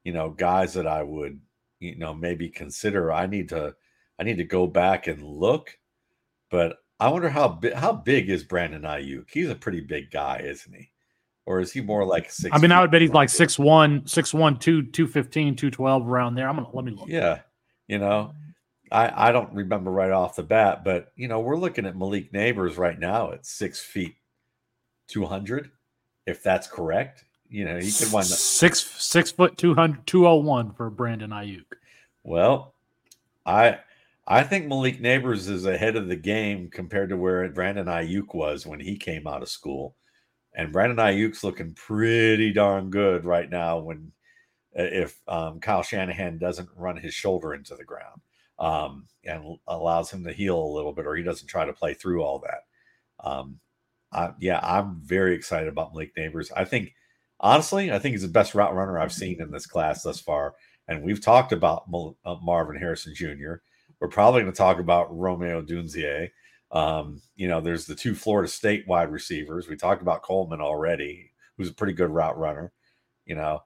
you 0.05 0.13
know, 0.13 0.31
guys 0.31 0.75
that 0.75 0.87
I 0.87 1.03
would, 1.03 1.41
you 1.81 1.97
know, 1.97 2.15
maybe 2.15 2.49
consider, 2.49 3.13
I 3.13 3.27
need 3.27 3.49
to 3.51 3.75
I 4.19 4.25
need 4.25 4.39
to 4.39 4.45
go 4.45 4.67
back 4.67 5.07
and 5.07 5.23
look, 5.23 5.79
but 6.51 6.79
I 7.01 7.09
wonder 7.09 7.29
how 7.29 7.49
big 7.49 7.75
how 7.75 7.93
big 7.93 8.29
is 8.29 8.43
Brandon 8.43 8.83
Aiyuk? 8.83 9.27
He's 9.31 9.51
a 9.51 9.55
pretty 9.55 9.81
big 9.81 10.11
guy, 10.11 10.41
isn't 10.45 10.75
he? 10.75 10.91
Or 11.47 11.61
is 11.61 11.73
he 11.73 11.81
more 11.81 12.05
like 12.05 12.31
six? 12.31 12.55
I 12.55 12.59
mean, 12.59 12.73
I 12.73 12.81
would 12.81 12.91
bet 12.91 13.01
he's 13.01 13.13
like 13.13 13.29
six 13.29 13.59
one, 13.59 14.07
six 14.07 14.35
one, 14.35 14.59
two, 14.59 14.83
two 14.83 15.07
fifteen, 15.07 15.55
two 15.57 15.71
twelve 15.71 16.07
around 16.07 16.35
there. 16.35 16.49
I'm 16.49 16.57
gonna 16.57 16.69
let 16.73 16.85
me 16.85 16.93
look. 16.93 17.09
Yeah, 17.09 17.41
you 17.87 17.99
know, 17.99 18.35
I 18.91 19.29
I 19.29 19.33
don't 19.33 19.53
remember 19.55 19.91
right 19.91 20.11
off 20.11 20.37
the 20.37 20.43
bat, 20.43 20.85
but 20.85 21.13
you 21.17 21.29
know, 21.29 21.41
we're 21.41 21.57
looking 21.57 21.87
at 21.87 21.97
Malik 21.97 22.33
Nabers 22.33 22.77
right 22.77 22.99
now 22.99 23.33
at 23.33 23.47
six 23.47 23.81
feet, 23.81 24.17
two 25.07 25.25
hundred, 25.25 25.71
if 26.27 26.43
that's 26.43 26.67
correct. 26.67 27.25
You 27.49 27.65
know, 27.65 27.79
he 27.79 27.91
could 27.91 28.13
wind 28.13 28.27
up 28.27 28.39
six 28.39 28.85
six 29.03 29.31
foot 29.31 29.57
200, 29.57 30.07
201 30.07 30.73
for 30.73 30.91
Brandon 30.91 31.31
Aiyuk. 31.31 31.65
Well, 32.25 32.75
I 33.47 33.79
I 34.31 34.43
think 34.43 34.67
Malik 34.67 35.01
Nabers 35.01 35.49
is 35.49 35.65
ahead 35.65 35.97
of 35.97 36.07
the 36.09 36.17
game 36.17 36.69
compared 36.71 37.09
to 37.09 37.17
where 37.17 37.49
Brandon 37.49 37.87
Aiyuk 37.87 38.35
was 38.35 38.67
when 38.67 38.79
he 38.79 38.99
came 38.99 39.27
out 39.27 39.41
of 39.41 39.49
school. 39.49 39.97
And 40.55 40.71
Brandon 40.71 40.99
Aiyuk's 40.99 41.43
looking 41.43 41.73
pretty 41.73 42.53
darn 42.53 42.91
good 42.91 43.25
right 43.25 43.49
now 43.49 43.79
when 43.79 44.13
uh, 44.79 44.83
if 44.83 45.19
um, 45.29 45.61
Kyle 45.61 45.83
Shanahan 45.83 46.37
doesn't 46.37 46.69
run 46.77 46.99
his 46.99 47.15
shoulder 47.15 47.55
into 47.55 47.75
the 47.75 47.85
ground 47.85 48.21
um, 48.59 49.07
and 49.25 49.57
allows 49.67 50.11
him 50.11 50.25
to 50.25 50.33
heal 50.33 50.61
a 50.61 50.75
little 50.75 50.93
bit, 50.93 51.07
or 51.07 51.17
he 51.17 51.23
doesn't 51.23 51.49
try 51.49 51.65
to 51.65 51.73
play 51.73 51.95
through 51.95 52.23
all 52.23 52.41
that. 52.41 53.27
Um, 53.27 53.61
I, 54.13 54.33
yeah, 54.39 54.61
I'm 54.63 55.01
very 55.03 55.35
excited 55.35 55.69
about 55.69 55.95
Malik 55.95 56.15
Nabers. 56.17 56.51
I 56.55 56.67
think, 56.67 56.93
honestly, 57.41 57.91
I 57.91 57.99
think 57.99 58.13
he's 58.13 58.23
the 58.23 58.29
best 58.29 58.55
route 58.55 58.75
runner 58.75 58.99
I've 58.99 59.13
seen 59.13 59.41
in 59.41 59.51
this 59.51 59.67
class 59.67 60.03
thus 60.03 60.21
far. 60.21 60.55
And 60.87 61.03
we've 61.03 61.21
talked 61.21 61.53
about 61.53 61.85
uh, 62.27 62.37
Marvin 62.43 62.77
Harrison 62.77 63.15
Jr. 63.15 63.57
We're 64.01 64.09
probably 64.09 64.43
going 64.43 64.53
to 64.53 64.57
talk 64.57 64.79
about 64.79 65.17
Romeo 65.17 65.63
Odunze. 65.63 66.31
Um, 66.71 67.21
you 67.37 67.49
know, 67.49 67.61
there's 67.61 67.87
the 67.87 67.95
two 67.95 68.15
Florida 68.15 68.49
State 68.49 68.87
wide 68.87 69.11
receivers. 69.11 69.69
We 69.69 69.77
talked 69.77 70.03
about 70.03 70.23
Coleman 70.23 70.61
already, 70.61 71.33
who's 71.57 71.71
a 71.71 71.75
pretty 71.75 71.95
good 71.95 72.11
route 72.11 72.39
runner. 72.39 72.73
You 73.25 73.35
know, 73.35 73.63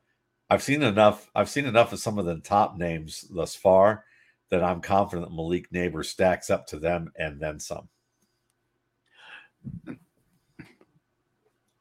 I've 0.49 0.63
seen 0.63 0.83
enough. 0.83 1.31
I've 1.35 1.51
seen 1.51 1.67
enough 1.67 1.93
of 1.93 1.99
some 1.99 2.19
of 2.19 2.25
the 2.25 2.39
top 2.41 2.77
names 2.77 3.25
thus 3.31 3.55
far 3.55 4.05
that 4.51 4.63
I'm 4.63 4.81
confident 4.81 5.33
Malik 5.33 5.71
Nabers 5.71 6.07
stacks 6.07 6.51
up 6.51 6.67
to 6.69 6.79
them 6.79 7.11
and 7.19 7.41
then 7.41 7.59
some. 7.59 7.89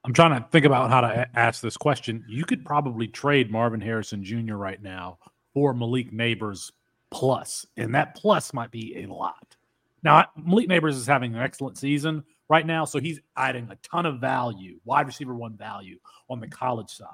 I'm 0.03 0.13
trying 0.13 0.41
to 0.41 0.47
think 0.49 0.65
about 0.65 0.89
how 0.89 1.01
to 1.01 1.27
ask 1.37 1.61
this 1.61 1.77
question. 1.77 2.25
You 2.27 2.43
could 2.45 2.65
probably 2.65 3.07
trade 3.07 3.51
Marvin 3.51 3.81
Harrison 3.81 4.23
Jr. 4.23 4.55
right 4.55 4.81
now 4.81 5.19
for 5.53 5.73
Malik 5.73 6.11
Nabers 6.11 6.71
plus, 7.11 7.65
and 7.77 7.93
that 7.95 8.15
plus 8.15 8.53
might 8.53 8.71
be 8.71 9.03
a 9.03 9.07
lot. 9.07 9.55
Now, 10.03 10.25
Malik 10.35 10.67
Nabers 10.67 10.95
is 10.95 11.05
having 11.05 11.35
an 11.35 11.41
excellent 11.41 11.77
season 11.77 12.23
right 12.49 12.65
now, 12.65 12.85
so 12.85 12.99
he's 12.99 13.19
adding 13.37 13.69
a 13.69 13.75
ton 13.77 14.05
of 14.05 14.19
value, 14.19 14.79
wide 14.83 15.05
receiver 15.05 15.35
one 15.35 15.55
value 15.55 15.99
on 16.29 16.39
the 16.39 16.47
college 16.47 16.89
side. 16.89 17.07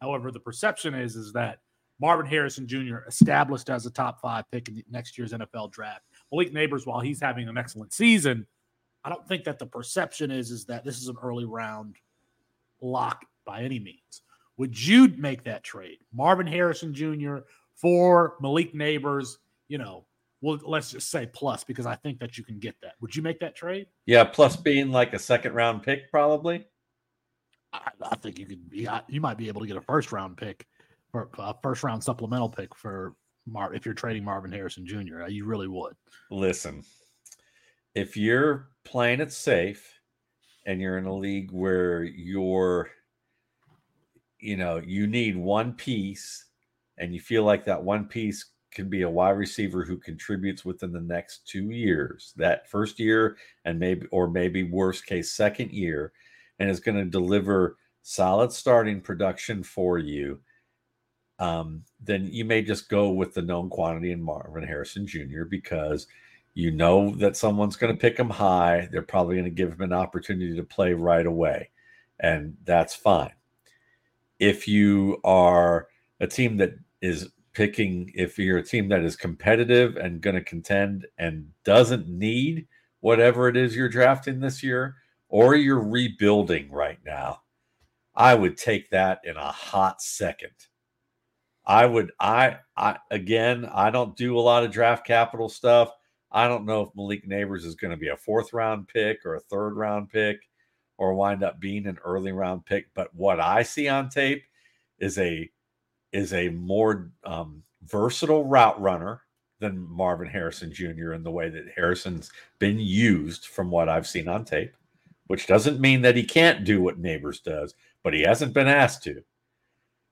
However, 0.00 0.30
the 0.30 0.40
perception 0.40 0.94
is 0.94 1.16
is 1.16 1.32
that 1.32 1.60
Marvin 2.00 2.26
Harrison 2.26 2.66
Jr. 2.66 2.98
established 3.08 3.70
as 3.70 3.86
a 3.86 3.90
top 3.90 4.20
five 4.20 4.44
pick 4.50 4.68
in 4.68 4.82
next 4.90 5.16
year's 5.16 5.32
NFL 5.32 5.70
draft. 5.72 6.02
Malik 6.30 6.52
Nabers, 6.52 6.86
while 6.86 7.00
he's 7.00 7.20
having 7.20 7.48
an 7.48 7.56
excellent 7.56 7.92
season, 7.92 8.46
I 9.04 9.08
don't 9.08 9.26
think 9.26 9.44
that 9.44 9.58
the 9.58 9.66
perception 9.66 10.30
is 10.30 10.50
is 10.50 10.64
that 10.66 10.84
this 10.84 10.98
is 10.98 11.08
an 11.08 11.16
early 11.22 11.44
round 11.44 11.96
lock 12.80 13.24
by 13.46 13.62
any 13.62 13.78
means. 13.78 14.22
Would 14.56 14.80
you 14.80 15.08
make 15.16 15.44
that 15.44 15.64
trade, 15.64 15.98
Marvin 16.12 16.46
Harrison 16.46 16.94
Jr. 16.94 17.38
for 17.74 18.36
Malik 18.40 18.74
Nabers 18.74 19.36
you 19.68 19.78
know, 19.78 20.06
well, 20.40 20.58
let's 20.64 20.90
just 20.90 21.10
say 21.10 21.26
plus 21.26 21.64
because 21.64 21.86
I 21.86 21.94
think 21.96 22.18
that 22.20 22.36
you 22.36 22.44
can 22.44 22.58
get 22.58 22.74
that. 22.82 22.94
Would 23.00 23.16
you 23.16 23.22
make 23.22 23.40
that 23.40 23.56
trade? 23.56 23.86
Yeah, 24.06 24.24
plus 24.24 24.56
being 24.56 24.90
like 24.90 25.14
a 25.14 25.18
second 25.18 25.54
round 25.54 25.82
pick, 25.82 26.10
probably. 26.10 26.66
I, 27.72 27.90
I 28.02 28.16
think 28.16 28.38
you 28.38 28.46
could 28.46 28.70
be. 28.70 28.88
You 29.08 29.20
might 29.20 29.38
be 29.38 29.48
able 29.48 29.62
to 29.62 29.66
get 29.66 29.76
a 29.76 29.82
first 29.82 30.12
round 30.12 30.36
pick 30.36 30.66
or 31.12 31.30
a 31.38 31.54
first 31.62 31.82
round 31.82 32.04
supplemental 32.04 32.48
pick 32.48 32.74
for 32.74 33.14
Mar 33.46 33.74
if 33.74 33.84
you're 33.84 33.94
trading 33.94 34.24
Marvin 34.24 34.52
Harrison 34.52 34.86
Jr. 34.86 35.22
Uh, 35.22 35.28
you 35.28 35.44
really 35.44 35.68
would. 35.68 35.94
Listen, 36.30 36.82
if 37.94 38.16
you're 38.16 38.68
playing 38.84 39.20
it 39.20 39.32
safe 39.32 39.98
and 40.66 40.80
you're 40.80 40.98
in 40.98 41.06
a 41.06 41.14
league 41.14 41.50
where 41.52 42.02
you're, 42.02 42.90
you 44.40 44.56
know, 44.56 44.76
you 44.84 45.06
need 45.06 45.36
one 45.36 45.72
piece 45.72 46.46
and 46.98 47.14
you 47.14 47.20
feel 47.20 47.44
like 47.44 47.64
that 47.64 47.82
one 47.82 48.06
piece 48.06 48.44
can 48.74 48.88
be 48.88 49.02
a 49.02 49.10
wide 49.10 49.30
receiver 49.30 49.84
who 49.84 49.96
contributes 49.96 50.64
within 50.64 50.92
the 50.92 51.00
next 51.00 51.46
two 51.46 51.70
years, 51.70 52.34
that 52.36 52.68
first 52.68 52.98
year, 52.98 53.36
and 53.64 53.78
maybe, 53.78 54.06
or 54.10 54.28
maybe 54.28 54.64
worst 54.64 55.06
case, 55.06 55.32
second 55.32 55.70
year, 55.70 56.12
and 56.58 56.68
is 56.68 56.80
going 56.80 56.96
to 56.96 57.04
deliver 57.04 57.76
solid 58.02 58.52
starting 58.52 59.00
production 59.00 59.62
for 59.62 59.98
you, 59.98 60.40
um, 61.38 61.82
then 62.00 62.28
you 62.30 62.44
may 62.44 62.62
just 62.62 62.88
go 62.88 63.10
with 63.10 63.34
the 63.34 63.42
known 63.42 63.68
quantity 63.68 64.12
in 64.12 64.22
Marvin 64.22 64.62
Harrison 64.62 65.06
Jr. 65.06 65.44
because 65.48 66.06
You 66.54 66.70
know 66.70 67.14
that 67.16 67.36
someone's 67.36 67.76
going 67.76 67.92
to 67.92 68.00
pick 68.00 68.16
him 68.16 68.30
high. 68.30 68.88
They're 68.92 69.02
probably 69.02 69.34
going 69.34 69.44
to 69.44 69.50
give 69.50 69.72
him 69.72 69.80
an 69.80 69.92
opportunity 69.92 70.54
to 70.54 70.62
play 70.62 70.94
right 70.94 71.26
away. 71.26 71.70
And 72.20 72.56
that's 72.64 72.94
fine. 72.94 73.32
If 74.38 74.68
you 74.68 75.20
are 75.24 75.88
a 76.20 76.28
team 76.28 76.56
that 76.58 76.74
is 77.00 77.30
picking, 77.54 78.12
if 78.14 78.38
you're 78.38 78.58
a 78.58 78.62
team 78.62 78.88
that 78.88 79.02
is 79.02 79.16
competitive 79.16 79.96
and 79.96 80.20
going 80.20 80.36
to 80.36 80.42
contend 80.42 81.06
and 81.18 81.48
doesn't 81.64 82.08
need 82.08 82.66
whatever 83.00 83.48
it 83.48 83.56
is 83.56 83.76
you're 83.76 83.88
drafting 83.88 84.40
this 84.40 84.62
year, 84.62 84.96
or 85.28 85.54
you're 85.54 85.82
rebuilding 85.82 86.70
right 86.70 86.98
now, 87.04 87.40
I 88.14 88.34
would 88.34 88.56
take 88.56 88.90
that 88.90 89.20
in 89.24 89.36
a 89.36 89.52
hot 89.52 90.02
second. 90.02 90.52
I 91.66 91.86
would 91.86 92.12
I 92.20 92.58
I 92.76 92.98
again, 93.10 93.68
I 93.72 93.90
don't 93.90 94.16
do 94.16 94.38
a 94.38 94.40
lot 94.40 94.64
of 94.64 94.70
draft 94.70 95.06
capital 95.06 95.48
stuff. 95.48 95.90
I 96.30 96.46
don't 96.48 96.66
know 96.66 96.82
if 96.82 96.94
Malik 96.94 97.28
Nabers 97.28 97.64
is 97.64 97.74
going 97.74 97.92
to 97.92 97.96
be 97.96 98.08
a 98.08 98.16
fourth 98.16 98.52
round 98.52 98.88
pick 98.88 99.24
or 99.24 99.36
a 99.36 99.40
third 99.40 99.76
round 99.76 100.10
pick 100.10 100.48
or 100.98 101.14
wind 101.14 101.42
up 101.42 101.60
being 101.60 101.86
an 101.86 101.98
early 102.04 102.32
round 102.32 102.66
pick, 102.66 102.86
but 102.94 103.14
what 103.14 103.40
I 103.40 103.62
see 103.62 103.88
on 103.88 104.08
tape 104.08 104.44
is 104.98 105.18
a 105.18 105.50
is 106.14 106.32
a 106.32 106.48
more 106.48 107.10
um, 107.24 107.62
versatile 107.84 108.44
route 108.44 108.80
runner 108.80 109.20
than 109.60 109.78
Marvin 109.78 110.28
Harrison 110.28 110.72
Jr. 110.72 111.12
in 111.12 111.22
the 111.22 111.30
way 111.30 111.50
that 111.50 111.72
Harrison's 111.76 112.30
been 112.58 112.78
used 112.78 113.46
from 113.46 113.70
what 113.70 113.88
I've 113.88 114.06
seen 114.06 114.28
on 114.28 114.46
tape, 114.46 114.74
which 115.26 115.46
doesn't 115.46 115.80
mean 115.80 116.00
that 116.02 116.16
he 116.16 116.24
can't 116.24 116.64
do 116.64 116.80
what 116.80 117.02
Nabers 117.02 117.42
does, 117.42 117.74
but 118.02 118.14
he 118.14 118.22
hasn't 118.22 118.54
been 118.54 118.68
asked 118.68 119.02
to 119.04 119.22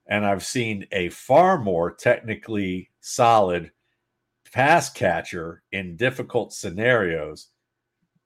and 0.07 0.27
I've 0.27 0.45
seen 0.45 0.87
a 0.93 1.09
far 1.11 1.59
more 1.59 1.91
technically 1.91 2.91
solid 3.01 3.71
pass 4.53 4.91
catcher 4.91 5.63
in 5.73 5.97
difficult 5.97 6.53
scenarios 6.53 7.49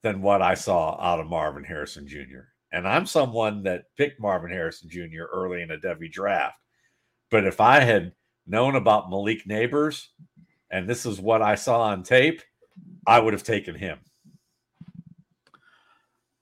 than 0.03 0.23
what 0.23 0.43
I 0.43 0.55
saw 0.55 1.01
out 1.01 1.21
of 1.21 1.27
Marvin 1.27 1.65
Harrison 1.65 2.07
Jr. 2.07 2.49
And 2.73 2.87
I'm 2.89 3.07
someone 3.07 3.63
that 3.63 3.85
picked 3.97 4.21
Marvin 4.21 4.51
Harrison 4.51 4.89
Jr. 4.89 5.25
early 5.33 5.63
in 5.63 5.71
a 5.71 5.79
Devy 5.79 6.11
draft. 6.11 6.57
But 7.31 7.45
if 7.45 7.61
I 7.61 7.81
had 7.81 8.13
known 8.47 8.77
about 8.77 9.11
Malik 9.11 9.45
Nabers 9.47 10.07
and 10.71 10.89
this 10.89 11.07
is 11.07 11.21
what 11.21 11.43
I 11.43 11.55
saw 11.55 11.83
on 11.83 12.03
tape, 12.03 12.43
I 13.07 13.21
would 13.21 13.33
have 13.33 13.43
taken 13.43 13.75
him. 13.75 13.99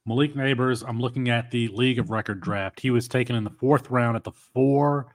Malik 0.07 0.35
Nabers, 0.35 0.85
I'm 0.87 1.01
looking 1.01 1.31
at 1.31 1.51
the 1.51 1.69
League 1.69 1.99
of 1.99 2.11
Record 2.11 2.41
draft. 2.41 2.81
He 2.81 2.91
was 2.91 3.09
taken 3.09 3.37
in 3.37 3.45
the 3.45 3.51
fourth 3.51 3.91
round 3.91 4.17
at 4.17 4.25
the 4.25 4.33
four 4.33 5.15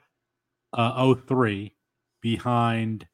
uh, 0.74 1.14
03 1.14 1.76
behind 2.22 3.08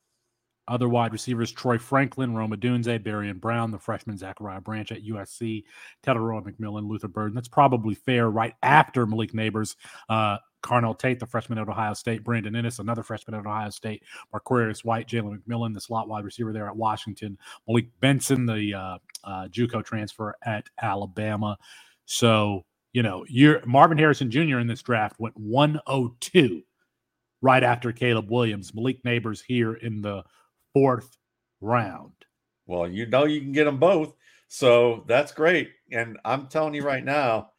other 0.68 0.90
wide 0.90 1.12
receivers 1.12 1.52
Troy 1.52 1.78
Franklin, 1.78 2.34
Rome 2.34 2.52
Barry 2.52 3.30
and 3.30 3.42
Brown, 3.42 3.72
the 3.72 3.78
freshman 3.78 4.18
Zachariah 4.18 4.62
Branch 4.62 4.92
at 4.92 5.04
USC, 5.04 5.64
Tetairoa 6.04 6.44
McMillan, 6.44 6.88
Luther 6.88 7.08
Burden. 7.08 7.36
That's 7.36 7.48
probably 7.48 7.94
fair 7.94 8.30
right 8.30 8.56
after 8.64 9.06
Malik 9.06 9.34
Nabers. 9.34 9.76
uh, 10.10 10.38
Carnell 10.66 10.98
Tate, 10.98 11.20
the 11.20 11.28
freshman 11.28 11.60
at 11.60 11.70
Ohio 11.70 11.94
State, 11.94 12.24
Brandon 12.24 12.54
Inniss, 12.54 12.80
another 12.80 13.04
freshman 13.04 13.36
at 13.36 13.46
Ohio 13.46 13.70
State, 13.70 14.04
Marquarius 14.34 14.84
White, 14.84 15.08
Jalen 15.08 15.40
McMillan, 15.40 15.74
the 15.74 15.80
slot 15.80 16.08
wide 16.08 16.26
receiver 16.26 16.52
there 16.52 16.68
at 16.68 16.76
Washington, 16.76 17.38
Malik 17.68 17.88
Benson, 18.00 18.46
the 18.46 18.74
uh, 18.74 18.98
uh, 19.24 19.48
JUCO 19.50 19.86
transfer 19.86 20.36
at 20.44 20.68
Alabama. 20.82 21.56
So, 22.06 22.66
you 22.94 23.04
know, 23.04 23.26
you're 23.30 23.64
Marvin 23.66 23.98
Harrison 23.98 24.32
Jr. 24.32 24.58
in 24.58 24.68
this 24.68 24.82
draft 24.82 25.20
went 25.20 25.38
102 25.38 26.64
right 27.42 27.64
after 27.64 27.92
Caleb 27.92 28.32
Williams. 28.32 28.74
Malik 28.74 29.04
Nabers 29.04 29.44
here 29.46 29.76
in 29.76 30.02
the 30.02 30.24
fourth 30.74 31.18
round. 31.62 32.14
Well, 32.66 32.90
you 32.90 33.06
know 33.06 33.26
you 33.26 33.40
can 33.40 33.52
get 33.52 33.66
them 33.66 33.78
both. 33.78 34.16
So 34.48 35.04
that's 35.08 35.32
great. 35.32 35.70
And 35.92 36.18
I'm 36.26 36.48
telling 36.48 36.74
you 36.74 36.84
right 36.84 37.04
now, 37.04 37.52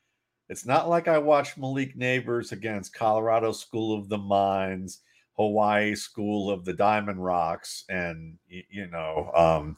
it's 0.49 0.67
not 0.67 0.89
like 0.89 1.09
I 1.09 1.19
watched 1.19 1.59
Malik 1.59 1.97
Nabers 1.97 2.53
against 2.53 2.95
Colorado 2.95 3.53
School 3.53 3.99
of 3.99 4.09
the 4.09 4.19
Mines, 4.19 5.01
Hawaii 5.37 5.95
School 5.95 6.51
of 6.51 6.65
the 6.65 6.73
Diamond 6.73 7.23
Rocks, 7.23 7.85
and 7.89 8.39
you 8.49 8.87
know, 8.87 9.31
um, 9.35 9.77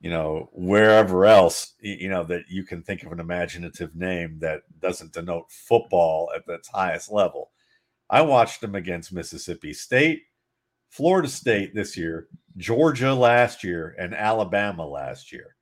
you 0.00 0.10
know, 0.10 0.50
wherever 0.52 1.24
else, 1.26 1.74
you 1.80 2.08
know, 2.08 2.22
that 2.24 2.44
you 2.48 2.64
can 2.64 2.82
think 2.82 3.02
of 3.02 3.12
an 3.12 3.20
imaginative 3.20 3.96
name 3.96 4.38
that 4.40 4.62
doesn't 4.80 5.12
denote 5.12 5.50
football 5.50 6.30
at 6.34 6.42
its 6.48 6.68
highest 6.68 7.10
level. 7.10 7.50
I 8.10 8.22
watched 8.22 8.62
him 8.62 8.74
against 8.74 9.12
Mississippi 9.12 9.72
State, 9.72 10.22
Florida 10.88 11.28
State 11.28 11.74
this 11.74 11.96
year, 11.96 12.28
Georgia 12.56 13.12
last 13.12 13.64
year, 13.64 13.94
and 13.98 14.14
Alabama 14.14 14.86
last 14.86 15.32
year. 15.32 15.56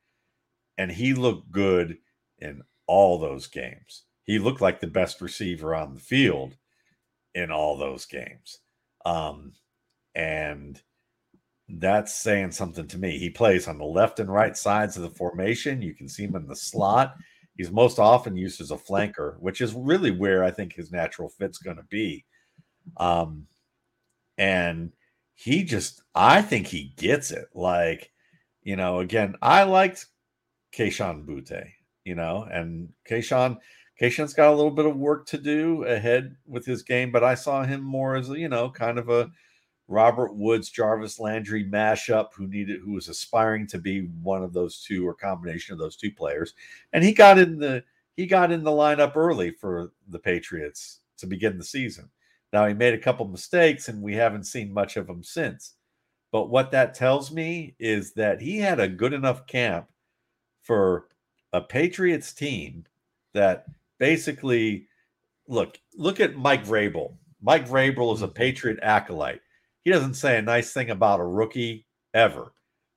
And 0.78 0.90
he 0.90 1.14
looked 1.14 1.50
good 1.50 1.99
in 2.38 2.62
all 2.87 3.18
those 3.18 3.47
games. 3.47 4.02
He 4.26 4.38
looked 4.38 4.61
like 4.61 4.80
the 4.80 4.87
best 4.87 5.21
receiver 5.21 5.75
on 5.75 5.95
the 5.95 6.00
field 6.00 6.56
in 7.35 7.50
all 7.50 7.76
those 7.76 8.06
games. 8.06 8.59
Um, 9.04 9.52
and 10.14 10.80
that's 11.68 12.14
saying 12.14 12.52
something 12.52 12.87
to 12.88 12.99
me. 12.99 13.18
He 13.18 13.30
plays 13.30 13.68
on 13.68 13.78
the 13.78 13.85
left 13.85 14.21
and 14.21 14.33
right 14.33 14.56
sides 14.56 14.97
of 14.97 15.02
the 15.02 15.11
formation. 15.11 15.83
You 15.83 15.95
can 15.95 16.09
see 16.09 16.25
him 16.25 16.37
in 16.37 16.47
the 16.47 16.56
slot. 16.56 17.14
He's 17.56 17.71
most 17.71 17.99
often 17.99 18.37
used 18.37 18.61
as 18.61 18.71
a 18.71 18.76
flanker, 18.76 19.38
which 19.40 19.61
is 19.61 19.75
really 19.75 20.11
where 20.11 20.45
I 20.45 20.50
think 20.50 20.75
his 20.75 20.92
natural 20.92 21.28
fit's 21.28 21.59
going 21.59 21.78
to 21.78 21.85
be. 21.85 22.25
Um, 22.99 23.47
and 24.38 24.92
he 25.35 25.64
just, 25.64 26.02
I 26.14 26.42
think 26.42 26.66
he 26.66 26.95
gets 26.97 27.30
it. 27.30 27.47
Like, 27.54 28.11
you 28.62 28.76
know, 28.76 29.00
again, 29.00 29.37
I 29.40 29.62
liked 29.64 30.06
Kayshon 30.76 31.25
Boutte, 31.25 31.66
you 32.04 32.14
know, 32.14 32.47
and 32.50 32.90
Kayshon, 33.09 33.56
Kayshon's 34.00 34.35
got 34.35 34.53
a 34.53 34.57
little 34.57 34.71
bit 34.71 34.87
of 34.87 34.97
work 34.97 35.26
to 35.29 35.38
do 35.38 35.85
ahead 35.85 36.37
with 36.47 36.67
his 36.67 36.83
game, 36.83 37.11
but 37.11 37.25
I 37.25 37.35
saw 37.35 37.65
him 37.65 37.81
more 37.81 38.17
as, 38.17 38.31
a 38.31 38.38
you 38.38 38.49
know, 38.49 38.69
kind 38.69 38.99
of 38.99 39.09
a 39.09 39.31
Robert 39.88 40.35
Woods, 40.35 40.69
Jarvis 40.69 41.19
Landry 41.19 41.65
mashup 41.65 42.35
who 42.35 42.47
needed, 42.47 42.81
who 42.81 42.93
was 42.93 43.09
aspiring 43.09 43.67
to 43.69 43.79
be 43.79 44.03
one 44.23 44.43
of 44.43 44.53
those 44.53 44.83
two 44.83 45.07
or 45.07 45.15
combination 45.15 45.73
of 45.73 45.79
those 45.79 45.97
two 45.97 46.11
players. 46.11 46.55
And 46.93 47.03
he 47.03 47.12
got 47.12 47.38
in 47.38 47.59
the, 47.59 47.85
he 48.17 48.26
got 48.26 48.53
in 48.53 48.65
the 48.65 48.71
lineup 48.71 49.17
early 49.17 49.50
for 49.50 49.93
the 50.09 50.19
Patriots 50.19 51.00
to 51.19 51.26
begin 51.26 51.57
the 51.57 51.65
season. 51.65 52.11
Now, 52.53 52.67
he 52.67 52.75
made 52.75 52.95
a 52.95 52.99
couple 52.99 53.26
mistakes 53.29 53.88
and 53.88 54.03
we 54.03 54.15
haven't 54.15 54.45
seen 54.45 54.73
much 54.73 54.97
of 54.97 55.09
him 55.09 55.23
since. 55.23 55.75
But 56.33 56.50
what 56.50 56.71
that 56.73 56.95
tells 56.95 57.31
me 57.31 57.76
is 57.79 58.12
that 58.15 58.41
he 58.41 58.59
had 58.59 58.81
a 58.81 58.88
good 58.88 59.12
enough 59.12 59.47
camp 59.47 59.88
for 60.62 61.07
a 61.53 61.61
Patriots 61.61 62.33
team 62.33 62.85
that 63.33 63.67
basically 63.99 64.88
look, 65.49 65.79
look 65.97 66.21
at 66.21 66.37
Mike 66.37 66.65
Vrabel. 66.65 67.17
Mike 67.43 67.69
Vrabel 67.69 68.15
is 68.15 68.23
a 68.23 68.26
mm-hmm. 68.26 68.35
Patriot 68.35 68.79
acolyte. 68.83 69.41
He 69.85 69.91
doesn't 69.91 70.15
say 70.15 70.38
a 70.38 70.43
nice 70.43 70.73
thing 70.73 70.91
about 70.91 71.21
a 71.21 71.25
rookie 71.25 71.87
ever, 72.12 72.53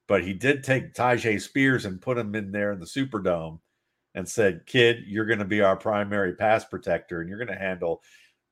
but 0.07 0.23
he 0.23 0.33
did 0.33 0.63
take 0.63 0.93
Tyjae 0.93 1.41
Spears 1.41 1.85
and 1.85 2.01
put 2.01 2.17
him 2.17 2.33
in 2.33 2.51
there 2.51 2.71
in 2.71 2.79
the 2.79 2.85
Superdome 2.85 3.59
and 4.15 4.27
said, 4.27 4.65
Kid, 4.65 5.03
you're 5.05 5.27
going 5.27 5.39
to 5.39 5.45
be 5.45 5.61
our 5.61 5.75
primary 5.75 6.33
pass 6.33 6.65
protector 6.65 7.21
and 7.21 7.29
you're 7.29 7.37
going 7.37 7.55
to 7.55 7.63
handle 7.63 8.01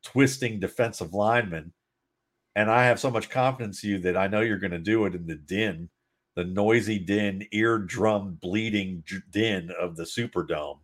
twisting 0.03 0.59
defensive 0.59 1.13
linemen. 1.13 1.73
And 2.55 2.69
I 2.69 2.85
have 2.85 2.99
so 2.99 3.09
much 3.09 3.29
confidence 3.29 3.83
in 3.83 3.89
you 3.89 3.99
that 3.99 4.17
I 4.17 4.27
know 4.27 4.41
you're 4.41 4.57
going 4.57 4.71
to 4.71 4.79
do 4.79 5.05
it 5.05 5.15
in 5.15 5.25
the 5.25 5.35
din, 5.35 5.89
the 6.35 6.43
noisy 6.43 6.99
din, 6.99 7.47
eardrum 7.51 8.39
bleeding 8.39 9.03
din 9.31 9.71
of 9.79 9.95
the 9.95 10.03
Superdome 10.03 10.79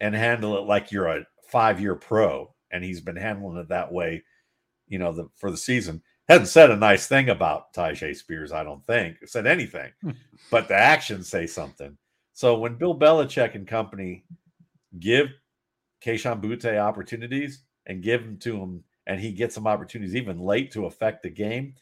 and 0.00 0.14
handle 0.14 0.56
it 0.58 0.66
like 0.66 0.92
you're 0.92 1.08
a 1.08 1.24
five 1.48 1.80
year 1.80 1.94
pro. 1.94 2.52
And 2.70 2.84
he's 2.84 3.00
been 3.00 3.16
handling 3.16 3.58
it 3.58 3.68
that 3.68 3.92
way, 3.92 4.22
you 4.86 4.98
know, 4.98 5.12
the, 5.12 5.28
for 5.34 5.50
the 5.50 5.56
season. 5.56 6.02
Hasn't 6.28 6.48
said 6.48 6.70
a 6.70 6.76
nice 6.76 7.08
thing 7.08 7.28
about 7.28 7.72
Tyjae 7.74 8.16
Spears, 8.16 8.52
I 8.52 8.62
don't 8.62 8.86
think. 8.86 9.16
Said 9.26 9.48
anything, 9.48 9.90
but 10.50 10.68
the 10.68 10.76
actions 10.76 11.28
say 11.28 11.46
something. 11.46 11.96
So 12.32 12.56
when 12.56 12.76
Bill 12.76 12.96
Belichick 12.96 13.56
and 13.56 13.66
company 13.66 14.24
give 15.00 15.26
Kayshon 16.00 16.40
Boutte 16.40 16.78
opportunities, 16.78 17.64
and 17.90 18.02
give 18.02 18.22
them 18.22 18.38
to 18.38 18.56
him, 18.56 18.84
and 19.06 19.20
he 19.20 19.32
gets 19.32 19.54
some 19.54 19.66
opportunities 19.66 20.14
even 20.14 20.38
late 20.38 20.70
to 20.72 20.86
affect 20.86 21.22
the 21.22 21.30
game. 21.30 21.74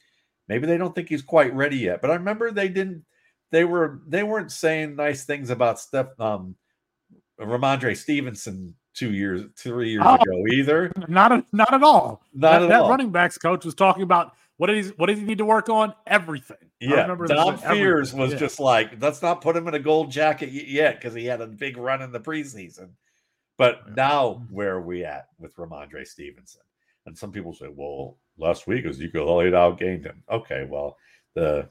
Maybe 0.48 0.66
they 0.66 0.78
don't 0.78 0.94
think 0.94 1.08
he's 1.08 1.22
quite 1.22 1.54
ready 1.54 1.76
yet. 1.76 2.00
But 2.00 2.10
I 2.10 2.14
remember 2.14 2.50
they 2.50 2.68
didn't. 2.68 3.04
They 3.50 3.64
were 3.64 4.00
they 4.06 4.22
weren't 4.22 4.52
saying 4.52 4.96
nice 4.96 5.25
things 5.25 5.50
about 5.50 5.80
Steph 5.80 6.18
um, 6.18 6.54
Rhamondre 7.40 7.97
Stevenson 7.97 8.75
two 8.95 9.12
years, 9.12 9.45
three 9.57 9.90
years 9.90 10.02
oh, 10.04 10.14
ago 10.14 10.47
either. 10.52 10.92
Not 11.09 11.45
not 11.52 11.73
at 11.73 11.83
all. 11.83 12.23
Not 12.35 12.52
that, 12.52 12.62
at 12.62 12.68
that 12.68 12.80
all. 12.83 12.90
running 12.90 13.11
backs 13.11 13.38
coach 13.38 13.64
was 13.64 13.75
talking 13.75 14.02
about 14.02 14.35
what 14.57 14.66
did 14.66 14.85
he 14.85 14.90
what 14.92 15.07
did 15.07 15.18
he 15.18 15.25
need 15.25 15.38
to 15.38 15.45
work 15.45 15.68
on? 15.68 15.95
Everything. 16.07 16.57
Yeah, 16.80 17.07
Dom 17.26 17.59
Fears 17.59 18.12
was 18.12 18.33
yeah. 18.33 18.38
just 18.38 18.61
like, 18.61 19.00
let's 19.00 19.21
not 19.21 19.40
put 19.40 19.57
him 19.57 19.66
in 19.66 19.75
a 19.75 19.80
gold 19.80 20.11
jacket 20.12 20.50
yet 20.50 20.97
because 20.97 21.14
he 21.14 21.25
had 21.25 21.40
a 21.40 21.47
big 21.47 21.76
run 21.76 22.02
in 22.02 22.12
the 22.12 22.21
preseason. 22.21 22.90
But 23.57 23.97
now 23.97 24.28
mm-hmm. 24.28 24.54
where 24.54 24.75
are 24.75 24.83
we 24.83 25.04
at 25.04 25.28
with 25.38 25.57
Rhamondre 25.57 26.07
Stevenson? 26.07 26.62
And 27.07 27.16
some 27.16 27.33
people 27.33 27.52
say, 27.52 27.66
well, 27.68 28.18
last 28.37 28.66
week 28.66 28.85
was 28.85 28.97
Ezekiel 28.97 29.28
Elliott 29.28 29.54
outgained 29.54 30.04
him. 30.04 30.23
Okay, 30.30 30.66
well, 30.68 30.97
the 31.35 31.68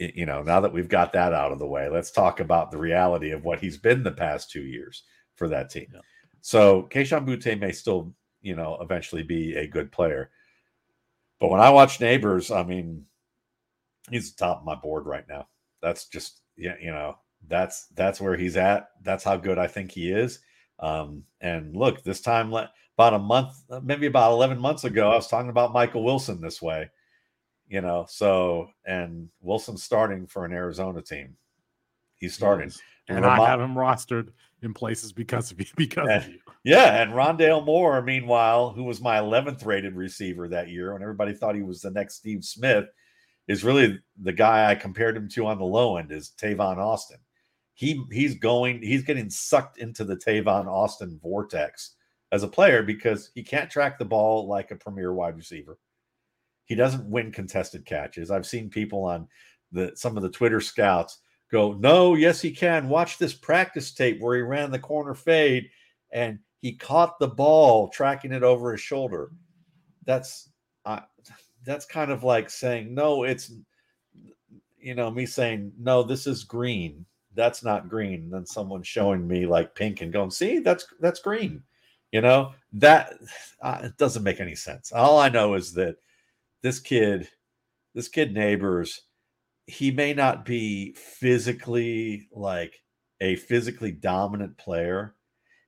you 0.00 0.26
know, 0.26 0.42
now 0.42 0.60
that 0.60 0.72
we've 0.72 0.88
got 0.88 1.12
that 1.12 1.32
out 1.32 1.52
of 1.52 1.58
the 1.58 1.66
way, 1.66 1.88
let's 1.88 2.10
talk 2.10 2.40
about 2.40 2.70
the 2.70 2.78
reality 2.78 3.30
of 3.30 3.44
what 3.44 3.60
he's 3.60 3.76
been 3.76 4.02
the 4.02 4.10
past 4.10 4.50
two 4.50 4.62
years 4.62 5.04
for 5.34 5.48
that 5.48 5.70
team. 5.70 5.86
Yeah. 5.92 6.00
So 6.40 6.88
Kayshon 6.90 7.26
Boutte 7.26 7.60
may 7.60 7.72
still, 7.72 8.14
you 8.40 8.56
know, 8.56 8.78
eventually 8.80 9.22
be 9.22 9.54
a 9.56 9.66
good 9.66 9.92
player. 9.92 10.30
But 11.38 11.50
when 11.50 11.60
I 11.60 11.70
watch 11.70 11.98
Nabers, 11.98 12.54
I 12.54 12.62
mean, 12.62 13.04
he's 14.10 14.32
the 14.32 14.44
top 14.44 14.60
of 14.60 14.64
my 14.64 14.74
board 14.74 15.06
right 15.06 15.24
now. 15.28 15.48
That's 15.82 16.08
just 16.08 16.40
yeah, 16.56 16.76
you 16.80 16.90
know, 16.90 17.16
that's 17.46 17.86
that's 17.94 18.20
where 18.20 18.36
he's 18.36 18.56
at. 18.56 18.88
That's 19.02 19.24
how 19.24 19.36
good 19.36 19.58
I 19.58 19.66
think 19.66 19.92
he 19.92 20.10
is. 20.10 20.40
Um, 20.78 21.24
and 21.42 21.76
look, 21.76 22.02
this 22.02 22.22
time 22.22 22.52
about 22.52 23.14
a 23.14 23.18
month, 23.18 23.52
maybe 23.82 24.06
about 24.06 24.32
11 24.32 24.58
months 24.58 24.84
ago, 24.84 25.10
I 25.10 25.16
was 25.16 25.28
talking 25.28 25.50
about 25.50 25.74
Michael 25.74 26.04
Wilson 26.04 26.40
this 26.40 26.62
way 26.62 26.88
you 27.70 27.80
know. 27.80 28.04
So 28.08 28.68
and 28.84 29.30
Wilson's 29.40 29.82
starting 29.82 30.26
for 30.26 30.44
an 30.44 30.52
Arizona 30.52 31.00
team. 31.00 31.36
He's 32.16 32.34
starting, 32.34 32.68
yes. 32.68 32.80
and, 33.08 33.18
and 33.18 33.26
I 33.26 33.46
have 33.46 33.60
him 33.60 33.74
rostered 33.74 34.28
in 34.60 34.74
places 34.74 35.12
because 35.12 35.50
of 35.50 35.58
you. 35.58 35.66
Because 35.76 36.08
and, 36.08 36.24
of 36.24 36.28
you. 36.28 36.38
Yeah, 36.64 37.00
and 37.00 37.12
Rondale 37.12 37.64
Moore, 37.64 38.02
meanwhile, 38.02 38.70
who 38.70 38.84
was 38.84 39.00
my 39.00 39.16
11th 39.16 39.64
rated 39.64 39.96
receiver 39.96 40.48
that 40.48 40.68
year, 40.68 40.92
when 40.92 41.00
everybody 41.00 41.32
thought 41.32 41.54
he 41.54 41.62
was 41.62 41.80
the 41.80 41.90
next 41.90 42.16
Steve 42.16 42.44
Smith, 42.44 42.86
is 43.48 43.64
really 43.64 43.98
the 44.20 44.32
guy 44.32 44.70
I 44.70 44.74
compared 44.74 45.16
him 45.16 45.28
to 45.30 45.46
on 45.46 45.58
the 45.58 45.64
low 45.64 45.96
end 45.96 46.12
is 46.12 46.32
Tavon 46.40 46.76
Austin. 46.76 47.18
He 47.74 48.04
he's 48.12 48.34
going, 48.34 48.82
he's 48.82 49.02
getting 49.02 49.30
sucked 49.30 49.78
into 49.78 50.04
the 50.04 50.16
Tavon 50.16 50.66
Austin 50.66 51.18
vortex 51.22 51.96
as 52.32 52.42
a 52.42 52.48
player 52.48 52.82
because 52.82 53.30
he 53.34 53.42
can't 53.42 53.70
track 53.70 53.98
the 53.98 54.04
ball 54.04 54.46
like 54.46 54.70
a 54.70 54.76
premier 54.76 55.14
wide 55.14 55.36
receiver. 55.36 55.78
He 56.70 56.76
doesn't 56.76 57.10
win 57.10 57.32
contested 57.32 57.84
catches. 57.84 58.30
I've 58.30 58.46
seen 58.46 58.70
people 58.70 59.02
on 59.02 59.26
the 59.72 59.90
some 59.96 60.16
of 60.16 60.22
the 60.22 60.30
Twitter 60.30 60.60
scouts 60.60 61.18
go, 61.50 61.72
"No, 61.72 62.14
yes 62.14 62.40
he 62.40 62.52
can. 62.52 62.88
Watch 62.88 63.18
this 63.18 63.34
practice 63.34 63.92
tape 63.92 64.20
where 64.20 64.36
he 64.36 64.42
ran 64.42 64.70
the 64.70 64.78
corner 64.78 65.14
fade 65.14 65.68
and 66.12 66.38
he 66.60 66.74
caught 66.74 67.18
the 67.18 67.26
ball 67.26 67.88
tracking 67.88 68.30
it 68.30 68.44
over 68.44 68.70
his 68.70 68.80
shoulder." 68.80 69.32
That's 70.04 70.50
that's 71.64 71.86
kind 71.86 72.12
of 72.12 72.22
like 72.22 72.48
saying, 72.48 72.94
"No, 72.94 73.24
it's 73.24 73.52
you 74.78 74.94
know, 74.94 75.10
me 75.10 75.26
saying, 75.26 75.72
"No, 75.76 76.04
this 76.04 76.24
is 76.28 76.44
green." 76.44 77.04
That's 77.34 77.64
not 77.64 77.88
green. 77.88 78.30
Then 78.30 78.46
someone 78.46 78.84
showing 78.84 79.26
me 79.26 79.44
like 79.44 79.74
pink 79.74 80.02
and 80.02 80.12
going, 80.12 80.30
"See, 80.30 80.60
that's 80.60 80.86
that's 81.00 81.18
green." 81.18 81.64
You 82.12 82.20
know, 82.20 82.52
that 82.74 83.14
uh, 83.60 83.80
it 83.82 83.96
doesn't 83.96 84.22
make 84.22 84.38
any 84.38 84.54
sense. 84.54 84.92
All 84.92 85.18
I 85.18 85.28
know 85.28 85.54
is 85.54 85.72
that 85.74 85.96
this 86.62 86.80
kid, 86.80 87.28
this 87.94 88.08
kid 88.08 88.34
Nabers, 88.34 88.98
he 89.66 89.90
may 89.90 90.12
not 90.14 90.44
be 90.44 90.94
physically 90.94 92.28
like 92.32 92.82
a 93.20 93.36
physically 93.36 93.92
dominant 93.92 94.58
player. 94.58 95.14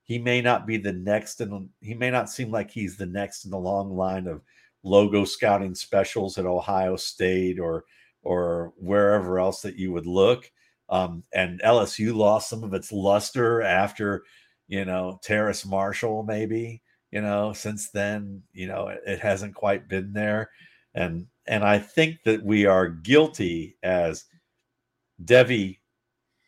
He 0.03 0.19
may 0.19 0.41
not 0.41 0.67
be 0.67 0.77
the 0.77 0.93
next, 0.93 1.39
and 1.39 1.69
he 1.79 1.93
may 1.93 2.11
not 2.11 2.29
seem 2.29 2.51
like 2.51 2.71
he's 2.71 2.97
the 2.97 3.05
next 3.05 3.45
in 3.45 3.51
the 3.51 3.57
long 3.57 3.95
line 3.95 4.27
of 4.27 4.41
logo 4.83 5.23
scouting 5.23 5.75
specials 5.75 6.37
at 6.37 6.45
Ohio 6.45 6.95
State 6.95 7.59
or 7.59 7.85
or 8.21 8.73
wherever 8.77 9.39
else 9.39 9.61
that 9.61 9.77
you 9.77 9.91
would 9.91 10.05
look. 10.05 10.49
Um, 10.89 11.23
and 11.33 11.61
LSU 11.61 12.13
lost 12.15 12.49
some 12.49 12.63
of 12.63 12.73
its 12.73 12.91
luster 12.91 13.61
after, 13.61 14.23
you 14.67 14.85
know, 14.85 15.19
Terrace 15.23 15.65
Marshall, 15.65 16.23
maybe, 16.23 16.81
you 17.11 17.21
know, 17.21 17.53
since 17.53 17.89
then, 17.91 18.43
you 18.53 18.67
know, 18.67 18.87
it, 18.87 19.01
it 19.05 19.19
hasn't 19.19 19.55
quite 19.55 19.87
been 19.87 20.13
there 20.13 20.49
and 20.93 21.27
and 21.45 21.63
I 21.63 21.79
think 21.79 22.23
that 22.23 22.43
we 22.43 22.65
are 22.65 22.87
guilty 22.87 23.77
as 23.83 24.25
Devy 25.23 25.79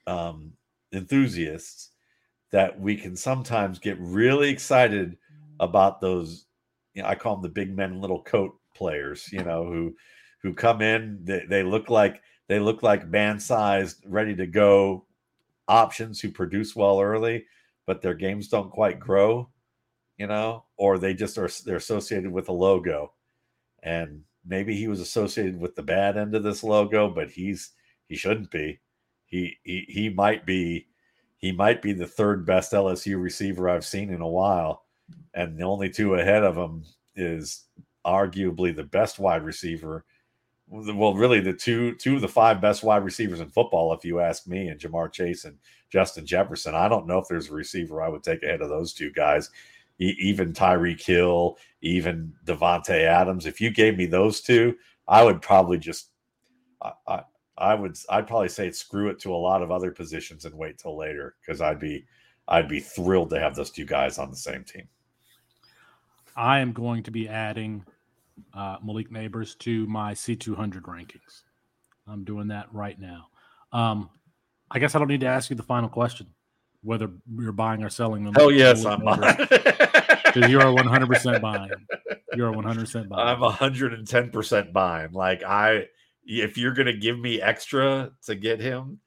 um, 0.07 0.53
enthusiasts 0.93 1.89
that 2.51 2.79
we 2.79 2.95
can 2.95 3.15
sometimes 3.15 3.79
get 3.79 3.97
really 3.99 4.49
excited 4.49 5.17
about 5.59 5.99
those. 5.99 6.45
You 6.93 7.01
know, 7.01 7.09
I 7.09 7.15
call 7.15 7.35
them 7.35 7.43
the 7.43 7.49
big 7.49 7.75
men 7.75 7.99
little 7.99 8.21
coat 8.23 8.57
players. 8.73 9.27
You 9.31 9.43
know 9.43 9.65
who 9.65 9.95
who 10.41 10.53
come 10.53 10.81
in. 10.81 11.19
They, 11.23 11.43
they 11.47 11.63
look 11.63 11.89
like 11.89 12.21
they 12.47 12.59
look 12.59 12.83
like 12.83 13.07
man 13.07 13.39
sized, 13.39 14.03
ready 14.05 14.35
to 14.35 14.47
go 14.47 15.05
options 15.67 16.19
who 16.19 16.29
produce 16.29 16.75
well 16.75 17.01
early, 17.01 17.45
but 17.87 18.01
their 18.01 18.13
games 18.13 18.47
don't 18.47 18.71
quite 18.71 18.99
grow. 18.99 19.49
You 20.17 20.27
know, 20.27 20.63
or 20.77 20.97
they 20.97 21.13
just 21.13 21.37
are 21.37 21.49
they're 21.65 21.75
associated 21.75 22.31
with 22.31 22.47
a 22.47 22.53
logo, 22.53 23.11
and 23.83 24.21
maybe 24.45 24.75
he 24.75 24.87
was 24.87 24.99
associated 24.99 25.59
with 25.59 25.75
the 25.75 25.83
bad 25.83 26.17
end 26.17 26.35
of 26.35 26.43
this 26.43 26.63
logo, 26.63 27.09
but 27.09 27.31
he's 27.31 27.71
he 28.07 28.15
shouldn't 28.15 28.51
be. 28.51 28.79
He 29.25 29.57
he 29.63 29.85
he 29.87 30.09
might 30.09 30.45
be 30.45 30.87
he 31.37 31.51
might 31.51 31.81
be 31.81 31.93
the 31.93 32.07
third 32.07 32.45
best 32.45 32.71
LSU 32.71 33.21
receiver 33.21 33.69
I've 33.69 33.85
seen 33.85 34.11
in 34.11 34.21
a 34.21 34.27
while, 34.27 34.83
and 35.33 35.57
the 35.57 35.63
only 35.63 35.89
two 35.89 36.15
ahead 36.15 36.43
of 36.43 36.55
him 36.55 36.83
is 37.15 37.65
arguably 38.05 38.75
the 38.75 38.83
best 38.83 39.19
wide 39.19 39.43
receiver. 39.43 40.05
Well, 40.67 41.13
really, 41.13 41.41
the 41.41 41.53
two 41.53 41.95
two 41.95 42.15
of 42.15 42.21
the 42.21 42.27
five 42.27 42.61
best 42.61 42.83
wide 42.83 43.03
receivers 43.03 43.39
in 43.39 43.49
football, 43.49 43.93
if 43.93 44.05
you 44.05 44.19
ask 44.19 44.47
me, 44.47 44.67
and 44.67 44.79
Ja'Marr 44.79 45.11
Chase 45.11 45.45
and 45.45 45.57
Justin 45.91 46.25
Jefferson. 46.25 46.75
I 46.75 46.87
don't 46.87 47.07
know 47.07 47.19
if 47.19 47.27
there's 47.27 47.49
a 47.49 47.53
receiver 47.53 48.01
I 48.01 48.09
would 48.09 48.23
take 48.23 48.43
ahead 48.43 48.61
of 48.61 48.69
those 48.69 48.93
two 48.93 49.11
guys 49.11 49.49
even 49.97 50.53
Tyreek 50.53 51.03
Hill, 51.03 51.57
even 51.81 52.33
Davante 52.45 53.03
Adams. 53.03 53.45
If 53.45 53.61
you 53.61 53.71
gave 53.71 53.97
me 53.97 54.05
those 54.05 54.41
two, 54.41 54.75
I 55.07 55.23
would 55.23 55.41
probably 55.41 55.77
just, 55.77 56.09
I, 56.81 56.91
I, 57.07 57.21
I 57.57 57.75
would, 57.75 57.97
I'd 58.09 58.27
probably 58.27 58.49
say 58.49 58.71
screw 58.71 59.09
it 59.09 59.19
to 59.19 59.33
a 59.33 59.37
lot 59.37 59.61
of 59.61 59.71
other 59.71 59.91
positions 59.91 60.45
and 60.45 60.53
wait 60.55 60.77
till 60.77 60.97
later 60.97 61.35
because 61.39 61.61
I'd 61.61 61.79
be, 61.79 62.05
I'd 62.47 62.67
be 62.67 62.79
thrilled 62.79 63.29
to 63.31 63.39
have 63.39 63.55
those 63.55 63.71
two 63.71 63.85
guys 63.85 64.17
on 64.17 64.29
the 64.29 64.35
same 64.35 64.63
team. 64.63 64.87
I 66.35 66.59
am 66.59 66.73
going 66.73 67.03
to 67.03 67.11
be 67.11 67.29
adding 67.29 67.85
uh, 68.53 68.77
Malik 68.83 69.09
Nabers 69.09 69.57
to 69.59 69.85
my 69.87 70.13
C200 70.13 70.81
rankings. 70.81 71.43
I'm 72.07 72.25
doing 72.25 72.49
that 72.49 72.67
right 72.73 72.99
now. 72.99 73.27
Um, 73.71 74.09
I 74.69 74.79
guess 74.79 74.95
I 74.95 74.99
don't 74.99 75.07
need 75.07 75.21
to 75.21 75.27
ask 75.27 75.49
you 75.49 75.55
the 75.55 75.63
final 75.63 75.89
question 75.89 76.27
whether 76.85 77.09
you're 77.37 77.51
buying 77.51 77.83
or 77.83 77.89
selling 77.89 78.23
them. 78.23 78.33
Oh 78.37 78.49
yes, 78.49 78.85
I'm 78.85 79.03
buying. 79.03 79.47
Because 80.35 80.51
you 80.51 80.59
are 80.59 80.73
100 80.73 81.07
percent 81.07 81.41
buying. 81.41 81.71
You 82.33 82.43
are 82.43 82.51
100 82.51 82.79
percent 82.81 83.07
buying. 83.07 83.27
I'm 83.27 83.39
110 83.39 84.29
percent 84.31 84.73
buying. 84.73 85.13
Like 85.13 85.43
I, 85.43 85.87
if 86.25 86.57
you're 86.57 86.73
going 86.73 86.87
to 86.87 86.97
give 86.97 87.17
me 87.17 87.41
extra 87.41 88.11
to 88.25 88.35
get 88.35 88.59
him, 88.59 88.99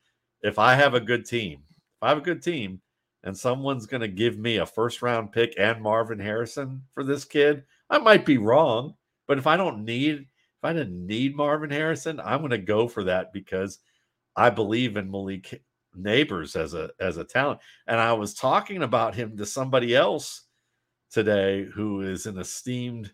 if 0.43 0.59
I 0.59 0.75
have 0.75 0.95
a 0.95 1.01
good 1.01 1.27
team, 1.27 1.65
if 1.69 2.03
I 2.03 2.09
have 2.09 2.19
a 2.19 2.23
good 2.23 2.43
team, 2.43 2.81
and 3.25 3.37
someone's 3.37 3.85
going 3.85 4.01
to 4.01 4.09
give 4.09 4.39
me 4.39 4.57
a 4.57 4.67
first 4.67 5.03
round 5.03 5.33
pick 5.33 5.55
and 5.59 5.83
Marvin 5.83 6.19
Harrison 6.19 6.83
for 6.95 7.05
this 7.05 7.25
kid, 7.27 7.65
I 7.91 7.99
might 7.99 8.25
be 8.25 8.39
wrong. 8.39 8.95
But 9.27 9.37
if 9.37 9.47
I 9.47 9.59
don't 9.59 9.85
need, 9.85 10.15
if 10.15 10.65
I 10.65 10.73
didn't 10.73 11.07
need 11.07 11.37
Marvin 11.37 11.71
Harrison, 11.71 12.21
I'm 12.21 12.39
going 12.39 12.53
to 12.53 12.59
go 12.59 12.89
for 12.89 13.05
that 13.05 13.33
because 13.35 13.81
I 14.35 14.49
believe 14.51 14.97
in 14.97 15.11
Malik 15.11 15.63
Nabers 15.97 16.57
as 16.57 16.75
a 16.75 16.91
as 17.01 17.17
a 17.17 17.25
talent. 17.25 17.61
And 17.87 18.01
I 18.01 18.13
was 18.13 18.35
talking 18.35 18.83
about 18.83 19.15
him 19.15 19.37
to 19.37 19.47
somebody 19.47 19.95
else 19.95 20.43
today 21.11 21.67
who 21.75 22.03
is 22.03 22.27
an 22.27 22.39
esteemed 22.39 23.13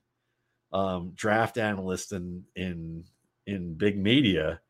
um, 0.73 1.13
draft 1.15 1.59
analyst 1.59 2.13
in 2.13 2.45
in 2.57 3.05
in 3.47 3.75
big 3.75 3.99
media, 3.99 4.61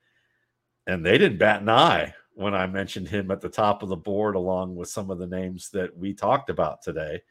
and 0.86 1.04
they 1.04 1.18
didn't 1.18 1.38
bat 1.38 1.62
an 1.62 1.68
eye 1.68 2.14
when 2.34 2.54
I 2.54 2.66
mentioned 2.66 3.08
him 3.08 3.30
at 3.30 3.40
the 3.40 3.48
top 3.48 3.82
of 3.82 3.88
the 3.88 3.96
board 3.96 4.34
along 4.34 4.74
with 4.74 4.88
some 4.88 5.10
of 5.10 5.18
the 5.18 5.26
names 5.26 5.70
that 5.70 5.96
we 5.96 6.12
talked 6.12 6.50
about 6.50 6.82
today. 6.82 7.22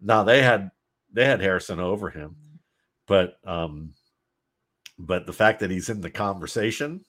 Now 0.00 0.22
they 0.22 0.42
had 0.42 0.70
they 1.12 1.24
had 1.24 1.40
Harrison 1.40 1.80
over 1.80 2.10
him, 2.10 2.36
but 3.06 3.36
um, 3.44 3.92
but 4.98 5.26
the 5.26 5.32
fact 5.32 5.60
that 5.60 5.70
he's 5.70 5.90
in 5.90 6.00
the 6.00 6.10
conversation, 6.10 7.04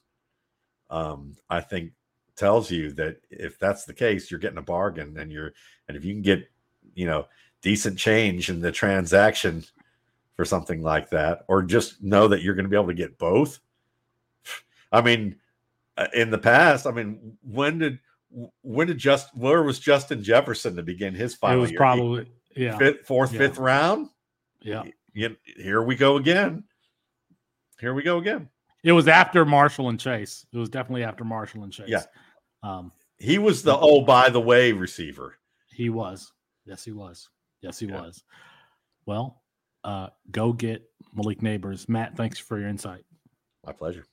um, 0.90 1.36
I 1.50 1.62
think 1.62 1.92
tells 2.36 2.72
you 2.72 2.92
that 2.94 3.18
if 3.30 3.60
that's 3.60 3.86
the 3.86 3.94
case, 3.94 4.30
you're 4.30 4.40
getting 4.40 4.58
a 4.58 4.64
bargain, 4.64 5.18
and 5.18 5.32
you're 5.32 5.54
and 5.88 5.98
if 5.98 6.04
you 6.04 6.14
can 6.14 6.22
get 6.22 6.50
you 6.94 7.06
know 7.06 7.26
decent 7.62 7.98
change 7.98 8.50
in 8.50 8.62
the 8.62 8.72
transaction 8.72 9.64
for 10.36 10.46
something 10.46 10.82
like 10.82 11.10
that, 11.10 11.46
or 11.48 11.62
just 11.62 12.02
know 12.04 12.28
that 12.28 12.42
you're 12.42 12.56
going 12.56 12.66
to 12.66 12.70
be 12.70 12.76
able 12.76 12.88
to 12.88 12.94
get 12.94 13.18
both. 13.18 13.60
I 14.92 15.02
mean, 15.02 15.38
uh, 15.98 16.08
in 16.14 16.32
the 16.32 16.38
past, 16.38 16.86
I 16.86 16.92
mean, 16.92 17.38
when 17.42 17.80
did 17.80 18.00
when 18.62 18.88
did 18.88 18.98
just 18.98 19.36
where 19.36 19.64
was 19.64 19.80
Justin 19.80 20.24
Jefferson 20.24 20.76
to 20.76 20.84
begin 20.84 21.14
his 21.14 21.36
final? 21.36 21.58
It 21.58 21.62
was 21.62 21.72
year? 21.72 21.78
probably 21.78 22.32
yeah 22.56 22.78
fifth, 22.78 23.06
fourth, 23.06 23.32
yeah. 23.34 23.40
fifth 23.40 23.58
round. 23.58 24.10
Yeah, 24.62 24.84
you, 25.14 25.36
here 25.58 25.82
we 25.82 25.96
go 25.96 26.18
again. 26.18 26.64
Here 27.80 27.94
we 27.94 28.02
go 28.02 28.18
again. 28.18 28.50
It 28.84 28.92
was 28.92 29.08
after 29.08 29.46
Marshall 29.46 29.90
and 29.90 30.00
Chase. 30.00 30.46
It 30.52 30.58
was 30.58 30.70
definitely 30.70 31.04
after 31.04 31.24
Marshall 31.24 31.64
and 31.64 31.72
Chase. 31.72 31.88
Yeah. 31.88 32.04
Um, 32.64 32.92
he 33.18 33.38
was 33.38 33.62
the 33.62 33.78
oh 33.78 34.02
by 34.02 34.30
the 34.30 34.42
way 34.42 34.72
receiver. 34.72 35.38
He 35.70 35.90
was. 35.90 36.32
Yes, 36.66 36.84
he 36.84 36.92
was. 36.92 37.30
Yes, 37.62 37.80
he 37.80 37.88
yeah. 37.88 38.02
was. 38.02 38.24
Well, 39.06 39.44
uh, 39.84 40.08
go 40.32 40.54
get 40.54 40.84
Malik 41.14 41.42
Nabers. 41.42 41.90
Matt, 41.90 42.16
thanks 42.16 42.40
for 42.40 42.58
your 42.58 42.70
insight. 42.70 43.04
My 43.66 43.74
pleasure. 43.74 44.06